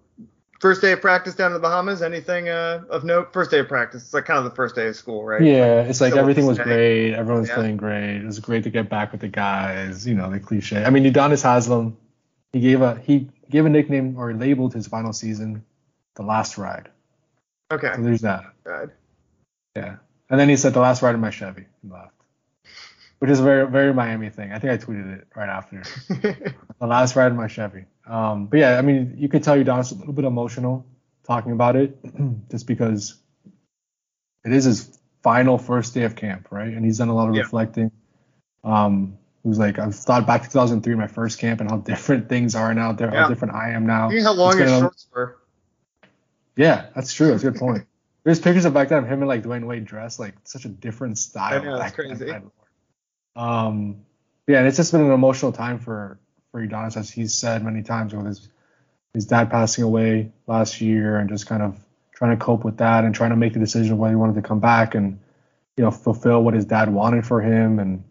first 0.60 0.82
day 0.82 0.92
of 0.92 1.02
practice 1.02 1.36
down 1.36 1.48
in 1.48 1.54
the 1.54 1.60
Bahamas. 1.60 2.02
Anything 2.02 2.50
uh, 2.50 2.84
of 2.90 3.04
note? 3.04 3.34
First 3.34 3.52
day 3.52 3.60
of 3.60 3.68
practice. 3.68 4.04
It's 4.04 4.14
like 4.14 4.26
kind 4.26 4.38
of 4.38 4.44
the 4.44 4.56
first 4.56 4.76
day 4.76 4.88
of 4.88 4.96
school, 4.96 5.24
right? 5.24 5.42
Yeah, 5.42 5.82
it's 5.82 6.02
like 6.02 6.16
everything 6.16 6.46
was 6.46 6.58
stay. 6.58 6.64
great. 6.64 7.14
Everyone's 7.14 7.50
Yeah. 7.50 7.56
playing 7.56 7.78
great. 7.78 8.18
It 8.18 8.26
was 8.26 8.40
great 8.40 8.64
to 8.64 8.70
get 8.70 8.90
back 8.90 9.12
with 9.12 9.22
the 9.22 9.28
guys. 9.28 10.08
You 10.08 10.16
know, 10.16 10.30
the 10.30 10.40
cliche. 10.40 10.84
I 10.84 10.90
mean, 10.90 11.04
Udonis 11.04 11.44
Haslam, 11.44 11.98
he 12.54 12.60
gave 12.60 12.82
a 12.82 12.96
he 13.00 13.30
gave 13.50 13.66
a 13.66 13.70
nickname 13.70 14.16
or 14.18 14.34
labeled 14.34 14.74
his 14.74 14.88
final 14.88 15.14
season 15.14 15.64
the 16.16 16.24
last 16.24 16.58
ride. 16.58 16.90
Okay. 17.72 17.92
So 17.96 18.02
there's 18.02 18.22
that. 18.22 18.46
Good. 18.64 18.92
Yeah. 19.76 19.98
And 20.30 20.40
then 20.40 20.50
he 20.50 20.58
said 20.58 20.74
the 20.74 20.80
last 20.80 21.02
ride 21.02 21.16
in 21.16 21.22
my 21.22 21.30
Chevy 21.32 21.66
and 21.82 21.92
left. 21.92 22.14
Which 23.20 23.30
is 23.32 23.40
a 23.40 23.44
very 23.44 23.68
very 23.68 23.94
Miami 23.94 24.30
thing. 24.30 24.52
I 24.54 24.60
think 24.60 24.72
I 24.74 24.78
tweeted 24.84 25.20
it 25.20 25.28
right 25.36 25.50
after. 25.50 25.84
the 26.80 26.88
last 26.88 27.16
ride 27.16 27.32
in 27.32 27.38
my 27.38 27.48
Chevy. 27.48 27.86
Um, 28.08 28.48
but 28.48 28.60
yeah, 28.60 28.78
I 28.78 28.82
mean, 28.82 29.16
you 29.18 29.28
could 29.28 29.44
tell 29.44 29.56
Udonis 29.58 29.92
a 29.92 29.96
little 29.96 30.14
bit 30.14 30.26
emotional 30.26 30.86
talking 31.26 31.52
about 31.52 31.76
it, 31.76 31.98
just 32.50 32.66
because 32.66 33.16
it 34.46 34.54
is 34.54 34.64
his 34.64 34.98
final 35.22 35.58
first 35.58 35.94
day 35.94 36.04
of 36.04 36.16
camp, 36.16 36.48
right? 36.50 36.74
And 36.74 36.84
he's 36.86 36.98
done 36.98 37.10
a 37.10 37.16
lot 37.16 37.28
of 37.30 37.36
Yeah. 37.36 37.42
reflecting. 37.42 37.92
Um, 38.64 39.18
he 39.44 39.50
was 39.50 39.60
like, 39.60 39.80
I've 39.80 39.96
thought 39.96 40.26
back 40.26 40.44
to 40.44 40.48
2003, 40.50 40.96
my 40.96 41.08
first 41.08 41.40
camp, 41.40 41.60
and 41.60 41.70
how 41.70 41.78
different 41.94 42.30
things 42.30 42.56
are 42.56 42.74
now. 42.74 42.94
There, 42.94 43.12
Yeah. 43.14 43.24
how 43.24 43.28
different 43.30 43.54
I 43.54 43.72
am 43.72 43.86
now. 43.86 44.10
Think 44.10 44.24
how 44.24 44.34
long 44.34 44.58
his 44.58 44.70
shorts 44.70 45.08
were. 45.14 45.38
Yeah, 46.56 46.88
that's 46.96 47.14
true. 47.14 47.28
That's 47.28 47.44
a 47.44 47.52
good 47.52 47.60
point. 47.66 47.86
There's 48.24 48.40
pictures 48.40 48.66
of 48.66 48.74
back 48.74 48.90
then 48.90 49.04
of 49.04 49.10
him 49.10 49.20
and 49.20 49.28
like 49.28 49.44
Dwyane 49.44 49.66
Wade 49.66 49.86
dressed 49.86 50.20
like 50.20 50.36
such 50.46 50.66
a 50.66 50.70
different 50.70 51.18
style. 51.18 51.62
I 51.62 51.66
know, 51.66 51.78
that's 51.78 51.96
crazy. 51.96 52.26
then. 52.26 52.52
Crazy. 53.40 53.50
Um, 53.50 54.06
yeah, 54.48 54.60
and 54.60 54.68
it's 54.68 54.78
just 54.78 54.92
been 54.92 55.02
an 55.02 55.12
emotional 55.12 55.52
time 55.52 55.80
for 55.80 56.20
for 56.52 56.66
Udonis, 56.66 56.98
as 56.98 57.10
he's 57.10 57.34
said 57.36 57.64
many 57.64 57.84
times 57.84 58.14
with 58.14 58.26
his 58.26 58.50
his 59.14 59.26
dad 59.26 59.50
passing 59.50 59.84
away 59.84 60.32
last 60.48 60.82
year, 60.82 61.18
and 61.18 61.30
just 61.30 61.48
kind 61.48 61.62
of 61.62 61.80
trying 62.14 62.38
to 62.38 62.44
cope 62.44 62.64
with 62.64 62.78
that 62.78 63.06
and 63.06 63.16
trying 63.16 63.30
to 63.30 63.36
make 63.36 63.54
the 63.54 63.60
decision 63.60 63.94
of 63.94 64.00
whether 64.00 64.12
he 64.12 64.16
wanted 64.16 64.36
to 64.36 64.42
come 64.42 64.60
back 64.60 64.96
and 64.96 65.20
you 65.78 65.84
know 65.84 65.92
fulfill 65.92 66.44
what 66.44 66.54
his 66.54 66.66
dad 66.66 66.92
wanted 66.92 67.26
for 67.26 67.42
him 67.42 67.80
and 67.80 68.04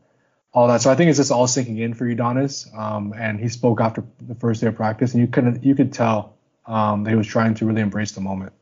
all 0.53 0.69
that. 0.69 0.81
So 0.81 0.91
I 0.91 0.95
think 0.95 1.11
it's 1.11 1.19
just 1.19 1.31
all 1.31 1.47
sinking 1.47 1.79
in 1.79 1.95
for 1.95 2.07
Udonis. 2.07 2.75
Um, 2.77 3.13
and 3.17 3.39
he 3.39 3.49
spoke 3.49 3.81
after 3.81 4.05
the 4.21 4.35
first 4.35 4.61
day 4.61 4.69
of 4.69 4.77
practice, 4.77 5.13
and 5.15 5.21
you 5.21 5.29
could 5.29 5.65
you 5.65 5.75
could 5.75 5.93
tell 5.93 6.37
um, 6.67 7.05
that 7.05 7.11
he 7.11 7.17
was 7.17 7.27
trying 7.27 7.55
to 7.55 7.67
really 7.67 7.83
embrace 7.83 8.13
the 8.13 8.21
moment. 8.21 8.53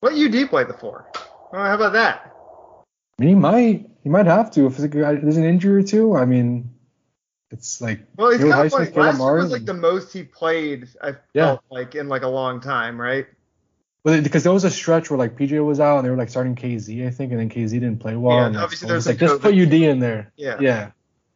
What 0.00 0.12
UD 0.12 0.48
played 0.50 0.68
the 0.68 0.74
four? 0.74 1.06
Oh, 1.52 1.58
how 1.58 1.74
about 1.74 1.92
that? 1.92 2.32
I 3.18 3.22
mean, 3.22 3.28
he 3.30 3.34
might 3.34 3.88
he 4.06 4.10
might 4.10 4.26
have 4.26 4.52
to 4.52 4.66
if 4.66 4.76
there's 4.76 5.36
an 5.36 5.42
injury 5.44 5.82
or 5.82 5.84
two. 5.84 6.14
I 6.14 6.26
mean, 6.26 6.70
it's 7.50 7.80
like 7.80 8.02
Well, 8.16 8.28
it's 8.28 8.40
Jalen 8.40 8.52
kind 8.52 8.66
of 8.66 8.72
funny. 8.72 8.90
Last 8.92 9.18
year 9.18 9.34
was 9.34 9.50
like 9.50 9.64
the 9.64 9.74
most 9.74 10.12
he 10.12 10.22
played. 10.22 10.88
I 11.02 11.16
Yeah. 11.34 11.46
felt 11.46 11.64
like 11.72 11.96
in 11.96 12.08
like 12.08 12.22
a 12.22 12.28
long 12.28 12.60
time, 12.60 13.00
right? 13.00 13.26
Well, 14.04 14.22
because 14.22 14.44
there 14.44 14.52
was 14.52 14.62
a 14.62 14.70
stretch 14.70 15.10
where 15.10 15.18
like 15.18 15.36
PJ 15.36 15.58
was 15.66 15.80
out 15.80 15.96
and 15.96 16.06
they 16.06 16.10
were 16.10 16.16
like 16.16 16.28
starting 16.28 16.54
KZ, 16.54 17.04
I 17.04 17.10
think, 17.10 17.32
and 17.32 17.40
then 17.40 17.48
KZ 17.48 17.70
didn't 17.70 17.98
play 17.98 18.14
well. 18.14 18.36
Yeah, 18.36 18.46
and 18.46 18.56
obviously 18.58 18.86
so 18.86 18.92
it 18.92 18.96
was 18.96 19.06
there's 19.06 19.20
like 19.20 19.28
some 19.28 19.40
just 19.40 19.42
put 19.42 19.54
UD 19.60 19.72
in 19.72 19.98
there. 19.98 20.30
Yeah. 20.36 20.56
Yeah. 20.60 20.90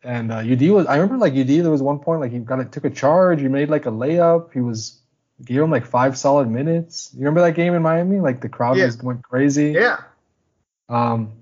And 0.04 0.30
uh, 0.30 0.37
UD 0.37 0.62
was 0.70 0.87
I 0.87 0.94
remember 0.94 1.16
like 1.18 1.33
UD 1.33 1.48
there 1.48 1.72
was 1.72 1.83
one 1.83 1.98
point 1.98 2.20
like 2.20 2.30
he 2.30 2.38
got 2.38 2.61
it 2.61 2.70
took 2.70 2.85
a 2.85 2.90
charge, 2.90 3.40
he 3.40 3.48
made 3.48 3.68
like 3.68 3.87
a 3.87 3.90
layup, 3.90 4.52
he 4.52 4.61
was 4.61 5.00
gave 5.44 5.61
him 5.61 5.72
like 5.72 5.87
five 5.87 6.16
solid 6.16 6.48
minutes. 6.48 7.11
You 7.14 7.18
remember 7.24 7.40
that 7.40 7.56
game 7.56 7.74
in 7.74 7.83
Miami? 7.83 8.20
Like 8.20 8.40
the 8.40 8.48
crowd 8.48 8.76
Yeah. 8.76 8.85
was 8.85 9.02
went 9.02 9.24
crazy. 9.24 9.72
Yeah. 9.72 10.02
Um 10.88 11.33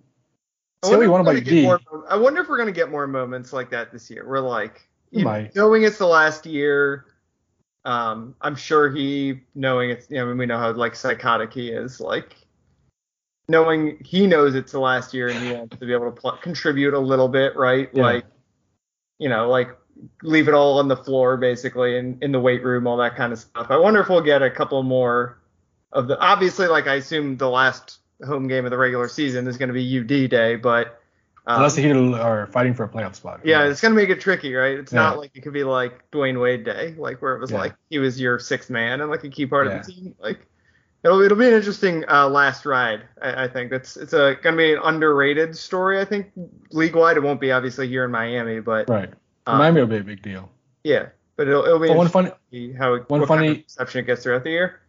I 0.83 0.89
wonder, 0.91 1.11
we're 1.11 1.21
about 1.21 1.25
gonna 1.33 1.41
get 1.41 1.63
more, 1.65 1.81
I 2.09 2.17
wonder 2.17 2.41
if 2.41 2.49
we're 2.49 2.59
gonna 2.59 2.73
get 2.73 2.91
more 2.91 3.07
moments 3.07 3.53
like 3.53 3.71
that 3.71 3.93
this 3.93 4.11
year. 4.11 4.27
We're 4.29 4.41
like, 4.41 4.89
you- 5.11 5.25
might. 5.25 5.55
knowing 5.57 5.83
it's 5.83 5.99
the 5.99 6.07
last 6.07 6.47
year. 6.47 7.07
Um, 7.85 8.35
I'm 8.43 8.55
sure 8.55 8.91
he 8.91 9.41
knowing 9.55 9.91
it's. 9.91 10.11
You 10.11 10.19
know, 10.19 10.35
we 10.35 10.47
know 10.47 10.59
how 10.59 10.73
like 10.73 10.95
psychotic 10.95 11.53
he 11.55 11.71
is. 11.71 12.01
Like 12.01 12.37
knowing 13.49 13.99
he 14.05 14.27
knows 14.27 14.55
it's 14.55 14.73
the 14.73 14.81
last 14.81 15.15
year 15.15 15.29
and 15.29 15.39
he 15.43 15.53
wants 15.55 15.79
to 15.79 15.87
be 15.87 15.93
able 15.93 16.13
to 16.13 16.21
pl- 16.21 16.39
contribute 16.43 16.93
a 16.93 16.99
little 16.99 17.29
bit, 17.29 17.57
right? 17.57 17.89
Yeah. 17.95 18.03
Like, 18.03 18.27
you 19.19 19.29
know, 19.29 19.49
like 19.49 19.71
leave 20.23 20.49
it 20.49 20.55
all 20.55 20.79
on 20.79 20.87
the 20.89 20.97
floor 20.97 21.37
basically 21.39 21.97
in, 21.97 22.19
in 22.21 22.31
the 22.31 22.39
weight 22.41 22.63
room, 22.63 22.87
all 22.87 22.99
that 22.99 23.17
kind 23.17 23.33
of 23.33 23.39
stuff. 23.39 23.69
I 23.71 23.77
wonder 23.79 24.01
if 24.01 24.09
we'll 24.09 24.21
get 24.21 24.43
a 24.43 24.51
couple 24.51 24.83
more 24.83 25.41
of 25.93 26.09
the 26.09 26.19
obviously 26.21 26.67
like 26.67 26.87
I 26.87 26.97
assume 26.97 27.37
the 27.39 27.49
last 27.49 28.01
home 28.27 28.49
game 28.49 28.65
of 28.65 28.71
the 28.71 28.79
regular 28.79 29.09
season 29.09 29.47
is 29.47 29.57
going 29.57 29.69
to 29.69 29.73
be 29.75 29.99
UD 30.01 30.31
day, 30.31 30.57
but 30.57 31.01
um, 31.47 31.57
unless 31.57 31.77
the 31.77 31.83
Heat 31.83 31.93
are 31.93 32.47
fighting 32.49 32.75
for 32.75 32.85
a 32.85 32.89
playoff 32.89 33.15
spot. 33.15 33.41
yeah, 33.45 33.65
it's 33.65 33.81
going 33.81 33.95
to 33.95 33.97
make 34.01 34.11
it 34.11 34.21
tricky, 34.21 34.55
right? 34.55 34.79
It's 34.79 34.93
Yeah. 34.93 35.01
not 35.01 35.19
like 35.19 35.31
it 35.35 35.41
could 35.41 35.53
be 35.55 35.65
like 35.65 36.11
Dwyane 36.11 36.41
Wade 36.41 36.65
day, 36.65 36.95
like 36.99 37.23
where 37.23 37.35
it 37.37 37.41
was 37.41 37.51
Yeah. 37.51 37.59
like 37.59 37.75
he 37.91 37.99
was 37.99 38.21
your 38.21 38.39
sixth 38.39 38.69
man 38.71 39.01
and 39.01 39.11
like 39.11 39.25
a 39.25 39.31
key 39.31 39.47
part 39.47 39.67
of 39.67 39.73
the 39.73 39.93
team. 39.93 40.15
Like 40.21 40.41
it'll 41.05 41.21
it'll 41.23 41.39
be 41.39 41.47
an 41.49 41.55
interesting 41.55 42.05
uh, 42.09 42.29
last 42.29 42.67
ride. 42.67 43.03
I, 43.23 43.45
I 43.45 43.49
think 43.49 43.73
it's 43.73 43.97
it's 43.97 44.13
a 44.13 44.37
going 44.43 44.57
to 44.57 44.57
be 44.57 44.73
an 44.75 44.81
underrated 44.85 45.57
story. 45.57 46.01
I 46.01 46.05
think 46.05 46.27
league 46.73 46.95
wide, 46.97 47.17
it 47.17 47.23
won't 47.23 47.41
be 47.41 47.51
obviously 47.53 47.89
here 47.89 48.05
in 48.05 48.11
Miami, 48.11 48.61
but 48.61 48.89
right. 48.91 49.11
um, 49.47 49.59
Miami 49.59 49.81
will 49.81 49.89
be 49.89 49.97
a 49.99 50.05
big 50.05 50.21
deal. 50.21 50.51
yeah, 50.85 51.07
but 51.37 51.49
it'll 51.49 51.65
it'll 51.65 51.79
be 51.79 51.89
one 51.89 52.09
funny 52.09 52.31
how 52.77 52.93
it, 52.95 53.09
one 53.09 53.21
what 53.21 53.29
kind 53.29 53.41
funny- 53.41 53.65
of 53.79 53.97
it 53.97 54.07
gets 54.07 54.23
throughout 54.23 54.45
the 54.45 54.51
year. 54.51 54.81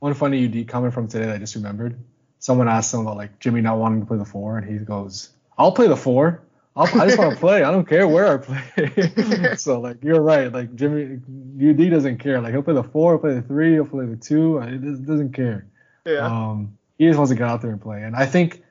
One 0.00 0.14
funny 0.14 0.44
UD 0.46 0.66
comment 0.66 0.94
from 0.94 1.06
today 1.06 1.26
that 1.26 1.34
I 1.36 1.38
just 1.38 1.54
remembered. 1.54 1.96
Someone 2.38 2.68
asked 2.68 2.94
him 2.94 3.00
about 3.00 3.16
like 3.16 3.38
Jimmy 3.40 3.60
not 3.60 3.78
wanting 3.78 4.00
to 4.00 4.06
play 4.06 4.18
the 4.18 4.24
four, 4.24 4.58
and 4.58 4.68
he 4.68 4.84
goes, 4.84 5.30
"I'll 5.56 5.72
play 5.72 5.88
the 5.88 5.96
four. 5.96 6.42
I'll, 6.76 6.86
I 7.00 7.06
just 7.06 7.18
want 7.18 7.32
to 7.34 7.40
play. 7.40 7.64
I 7.64 7.70
don't 7.72 7.86
care 7.88 8.06
where 8.06 8.34
I 8.34 8.36
play." 8.36 9.54
so 9.56 9.80
like 9.80 10.02
you're 10.04 10.20
right. 10.22 10.52
Like 10.52 10.74
Jimmy 10.76 11.20
UD 11.60 11.90
doesn't 11.90 12.18
care. 12.18 12.40
Like 12.40 12.52
he'll 12.52 12.62
play 12.62 12.74
the 12.74 12.84
four, 12.84 13.12
he'll 13.14 13.18
play 13.20 13.34
the 13.34 13.42
three, 13.42 13.72
he'll 13.72 13.86
play 13.86 14.06
the 14.06 14.16
two. 14.16 14.60
He 14.60 14.78
doesn't 14.78 15.04
doesn't 15.06 15.32
care. 15.32 15.66
Yeah, 16.06 16.24
Um, 16.26 16.78
he 16.96 17.06
just 17.06 17.18
wants 17.18 17.30
to 17.30 17.36
get 17.36 17.48
out 17.48 17.60
there 17.60 17.70
and 17.70 17.80
play. 17.80 18.02
And 18.02 18.16
I 18.16 18.24
think, 18.24 18.62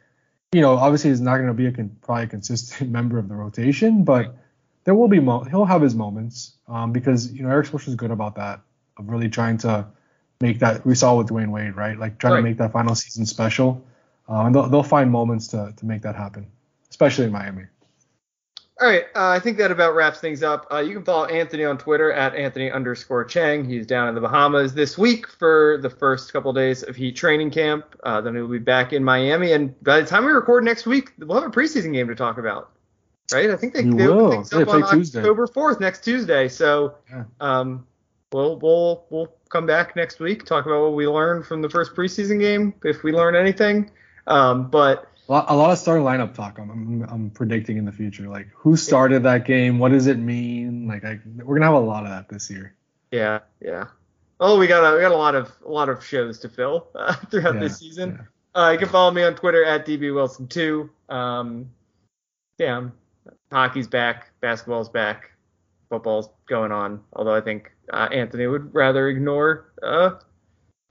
you 0.51 0.61
know, 0.61 0.75
obviously 0.75 1.11
he's 1.11 1.21
not 1.21 1.35
going 1.37 1.49
to 1.49 1.53
be 1.53 1.67
a 1.67 1.71
con- 1.71 1.95
probably 2.01 2.23
a 2.23 2.27
consistent 2.27 2.89
member 2.99 3.19
of 3.19 3.27
the 3.29 3.35
rotation, 3.35 4.03
but 4.05 4.35
there 4.85 4.95
will 4.95 5.07
be 5.09 5.19
mo- 5.19 5.43
he'll 5.43 5.65
have 5.65 5.81
his 5.81 5.93
moments 5.93 6.55
um, 6.67 6.93
because 6.93 7.31
you 7.31 7.43
know 7.43 7.49
Erik 7.49 7.67
Spoelstra 7.67 7.89
is 7.89 7.95
good 7.95 8.11
about 8.11 8.35
that 8.35 8.61
of 8.97 9.09
really 9.09 9.29
trying 9.29 9.57
to 9.59 9.85
make 10.41 10.59
that 10.59 10.85
we 10.85 10.95
saw 10.95 11.15
with 11.15 11.27
Dwyane 11.29 11.49
Wade, 11.51 11.75
right? 11.75 11.97
Like 11.97 12.17
trying 12.19 12.33
Right. 12.33 12.39
to 12.39 12.43
make 12.43 12.57
that 12.57 12.71
final 12.71 12.95
season 12.95 13.25
special. 13.25 13.83
Uh, 14.29 14.41
and 14.45 14.53
they'll, 14.55 14.67
they'll 14.69 14.83
find 14.83 15.09
moments 15.09 15.47
to 15.47 15.73
to 15.77 15.85
make 15.85 16.01
that 16.01 16.15
happen, 16.15 16.45
especially 16.89 17.25
in 17.25 17.31
Miami. 17.31 17.63
All 18.79 18.87
right, 18.87 19.05
uh, 19.15 19.29
I 19.29 19.39
think 19.39 19.57
that 19.57 19.71
about 19.71 19.95
wraps 19.95 20.19
things 20.19 20.43
up. 20.43 20.67
Uh, 20.71 20.77
you 20.77 20.93
can 20.93 21.03
follow 21.03 21.25
Anthony 21.25 21.65
on 21.65 21.79
Twitter 21.79 22.11
at 22.11 22.35
Anthony 22.35 22.69
underscore 22.69 23.25
Chiang. 23.25 23.65
He's 23.67 23.87
down 23.87 24.07
in 24.07 24.13
the 24.13 24.21
Bahamas 24.21 24.71
this 24.75 24.99
week 24.99 25.27
for 25.27 25.79
the 25.81 25.89
first 25.89 26.31
couple 26.31 26.53
days 26.53 26.83
of 26.83 26.95
Heat 26.95 27.15
training 27.15 27.49
camp. 27.49 27.85
Uh, 28.03 28.21
then 28.21 28.35
he'll 28.35 28.47
be 28.47 28.59
back 28.59 28.93
in 28.93 29.03
Miami, 29.03 29.53
and 29.53 29.73
by 29.83 29.99
the 30.01 30.05
time 30.05 30.25
we 30.25 30.31
record 30.31 30.63
next 30.63 30.85
week, 30.85 31.11
we'll 31.17 31.41
have 31.41 31.49
a 31.49 31.51
preseason 31.51 31.91
game 31.91 32.07
to 32.07 32.13
talk 32.13 32.37
about. 32.37 32.69
Right? 33.33 33.49
I 33.49 33.55
think 33.55 33.73
they, 33.73 33.83
We 33.83 33.95
they 33.95 34.07
open 34.07 34.31
things 34.45 34.53
up 34.53 34.67
on 34.67 34.87
Tuesday. 34.91 35.19
October 35.21 35.47
4th, 35.47 35.79
next 35.79 36.03
Tuesday. 36.03 36.47
So 36.47 36.93
Yeah. 37.09 37.23
um, 37.39 37.87
we'll 38.31 38.57
we'll 38.59 39.05
we'll 39.09 39.33
come 39.49 39.65
back 39.65 39.95
next 39.95 40.19
week 40.19 40.45
talk 40.45 40.65
about 40.65 40.81
what 40.81 40.93
we 40.93 41.07
learned 41.07 41.45
from 41.45 41.61
the 41.61 41.69
first 41.69 41.95
preseason 41.95 42.39
game, 42.39 42.73
if 42.83 43.03
we 43.03 43.11
learn 43.11 43.35
anything. 43.35 43.89
Um, 44.27 44.69
but 44.69 45.09
A 45.29 45.31
lot, 45.31 45.45
a 45.49 45.55
lot 45.55 45.71
of 45.71 45.77
starting 45.77 46.05
lineup 46.05 46.33
talk. 46.33 46.57
I'm, 46.59 46.69
I'm, 46.69 47.03
I'm 47.09 47.29
predicting 47.29 47.77
in 47.77 47.85
the 47.85 47.91
future, 47.91 48.27
like 48.27 48.47
who 48.53 48.75
started 48.75 49.23
that 49.23 49.45
game, 49.45 49.79
what 49.79 49.91
does 49.91 50.07
it 50.07 50.17
mean? 50.17 50.87
Like 50.87 51.05
I, 51.05 51.19
we're 51.43 51.55
gonna 51.55 51.65
have 51.71 51.75
a 51.81 51.85
lot 51.85 52.03
of 52.03 52.09
that 52.09 52.27
this 52.29 52.49
year. 52.49 52.75
yeah, 53.11 53.39
yeah. 53.61 53.85
Oh, 54.39 54.59
we 54.59 54.67
got 54.67 54.83
a 54.83 54.95
we 54.95 55.01
got 55.01 55.11
a 55.11 55.17
lot 55.17 55.33
of 55.35 55.51
a 55.65 55.69
lot 55.71 55.89
of 55.89 56.03
shows 56.05 56.39
to 56.39 56.49
fill 56.49 56.87
uh, 56.95 57.13
throughout 57.31 57.55
Yeah, 57.55 57.61
this 57.61 57.79
season. 57.79 58.19
yeah. 58.55 58.61
Uh, 58.61 58.71
you 58.71 58.77
can 58.79 58.89
follow 58.89 59.11
me 59.11 59.23
on 59.23 59.35
Twitter 59.35 59.63
at 59.63 59.85
dbwilson2. 59.85 60.89
Um, 61.09 61.69
yeah, 62.57 62.77
um, 62.77 62.91
hockey's 63.51 63.87
back, 63.87 64.31
basketball's 64.41 64.89
back, 64.89 65.31
football's 65.89 66.29
going 66.47 66.71
on. 66.71 67.01
Although 67.13 67.35
I 67.35 67.41
think 67.41 67.71
uh, 67.91 68.09
Anthony 68.11 68.47
would 68.47 68.73
rather 68.73 69.07
ignore 69.09 69.71
uh, 69.81 70.11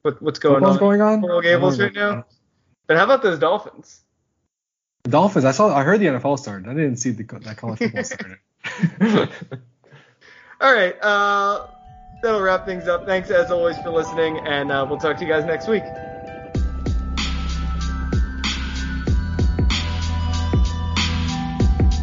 what, 0.02 0.20
what's 0.22 0.38
going 0.38 0.56
Football's 0.56 0.76
on. 0.76 0.80
going 0.80 1.00
on. 1.00 1.20
Coral 1.20 1.40
Gables 1.40 1.80
right 1.80 1.94
now. 1.94 2.24
But 2.86 2.96
how 2.96 3.04
about 3.04 3.22
those 3.22 3.38
Dolphins? 3.38 4.00
The 5.04 5.10
Dolphins. 5.10 5.44
I 5.44 5.52
saw. 5.52 5.74
I 5.74 5.82
heard 5.82 6.00
the 6.00 6.06
NFL 6.06 6.38
started. 6.38 6.68
I 6.68 6.74
didn't 6.74 6.96
see 6.96 7.10
the 7.10 7.24
that 7.24 7.56
college 7.56 7.78
football 7.78 8.04
started. 8.04 8.38
All 10.60 10.72
right, 10.72 10.96
uh, 11.02 11.66
that'll 12.22 12.40
wrap 12.40 12.64
things 12.64 12.88
up. 12.88 13.04
Thanks 13.04 13.30
as 13.30 13.50
always 13.50 13.76
for 13.78 13.90
listening, 13.90 14.38
and 14.38 14.72
uh, 14.72 14.86
we'll 14.88 14.98
talk 14.98 15.16
to 15.18 15.22
you 15.24 15.28
guys 15.30 15.44
next 15.44 15.68
week. 15.68 15.84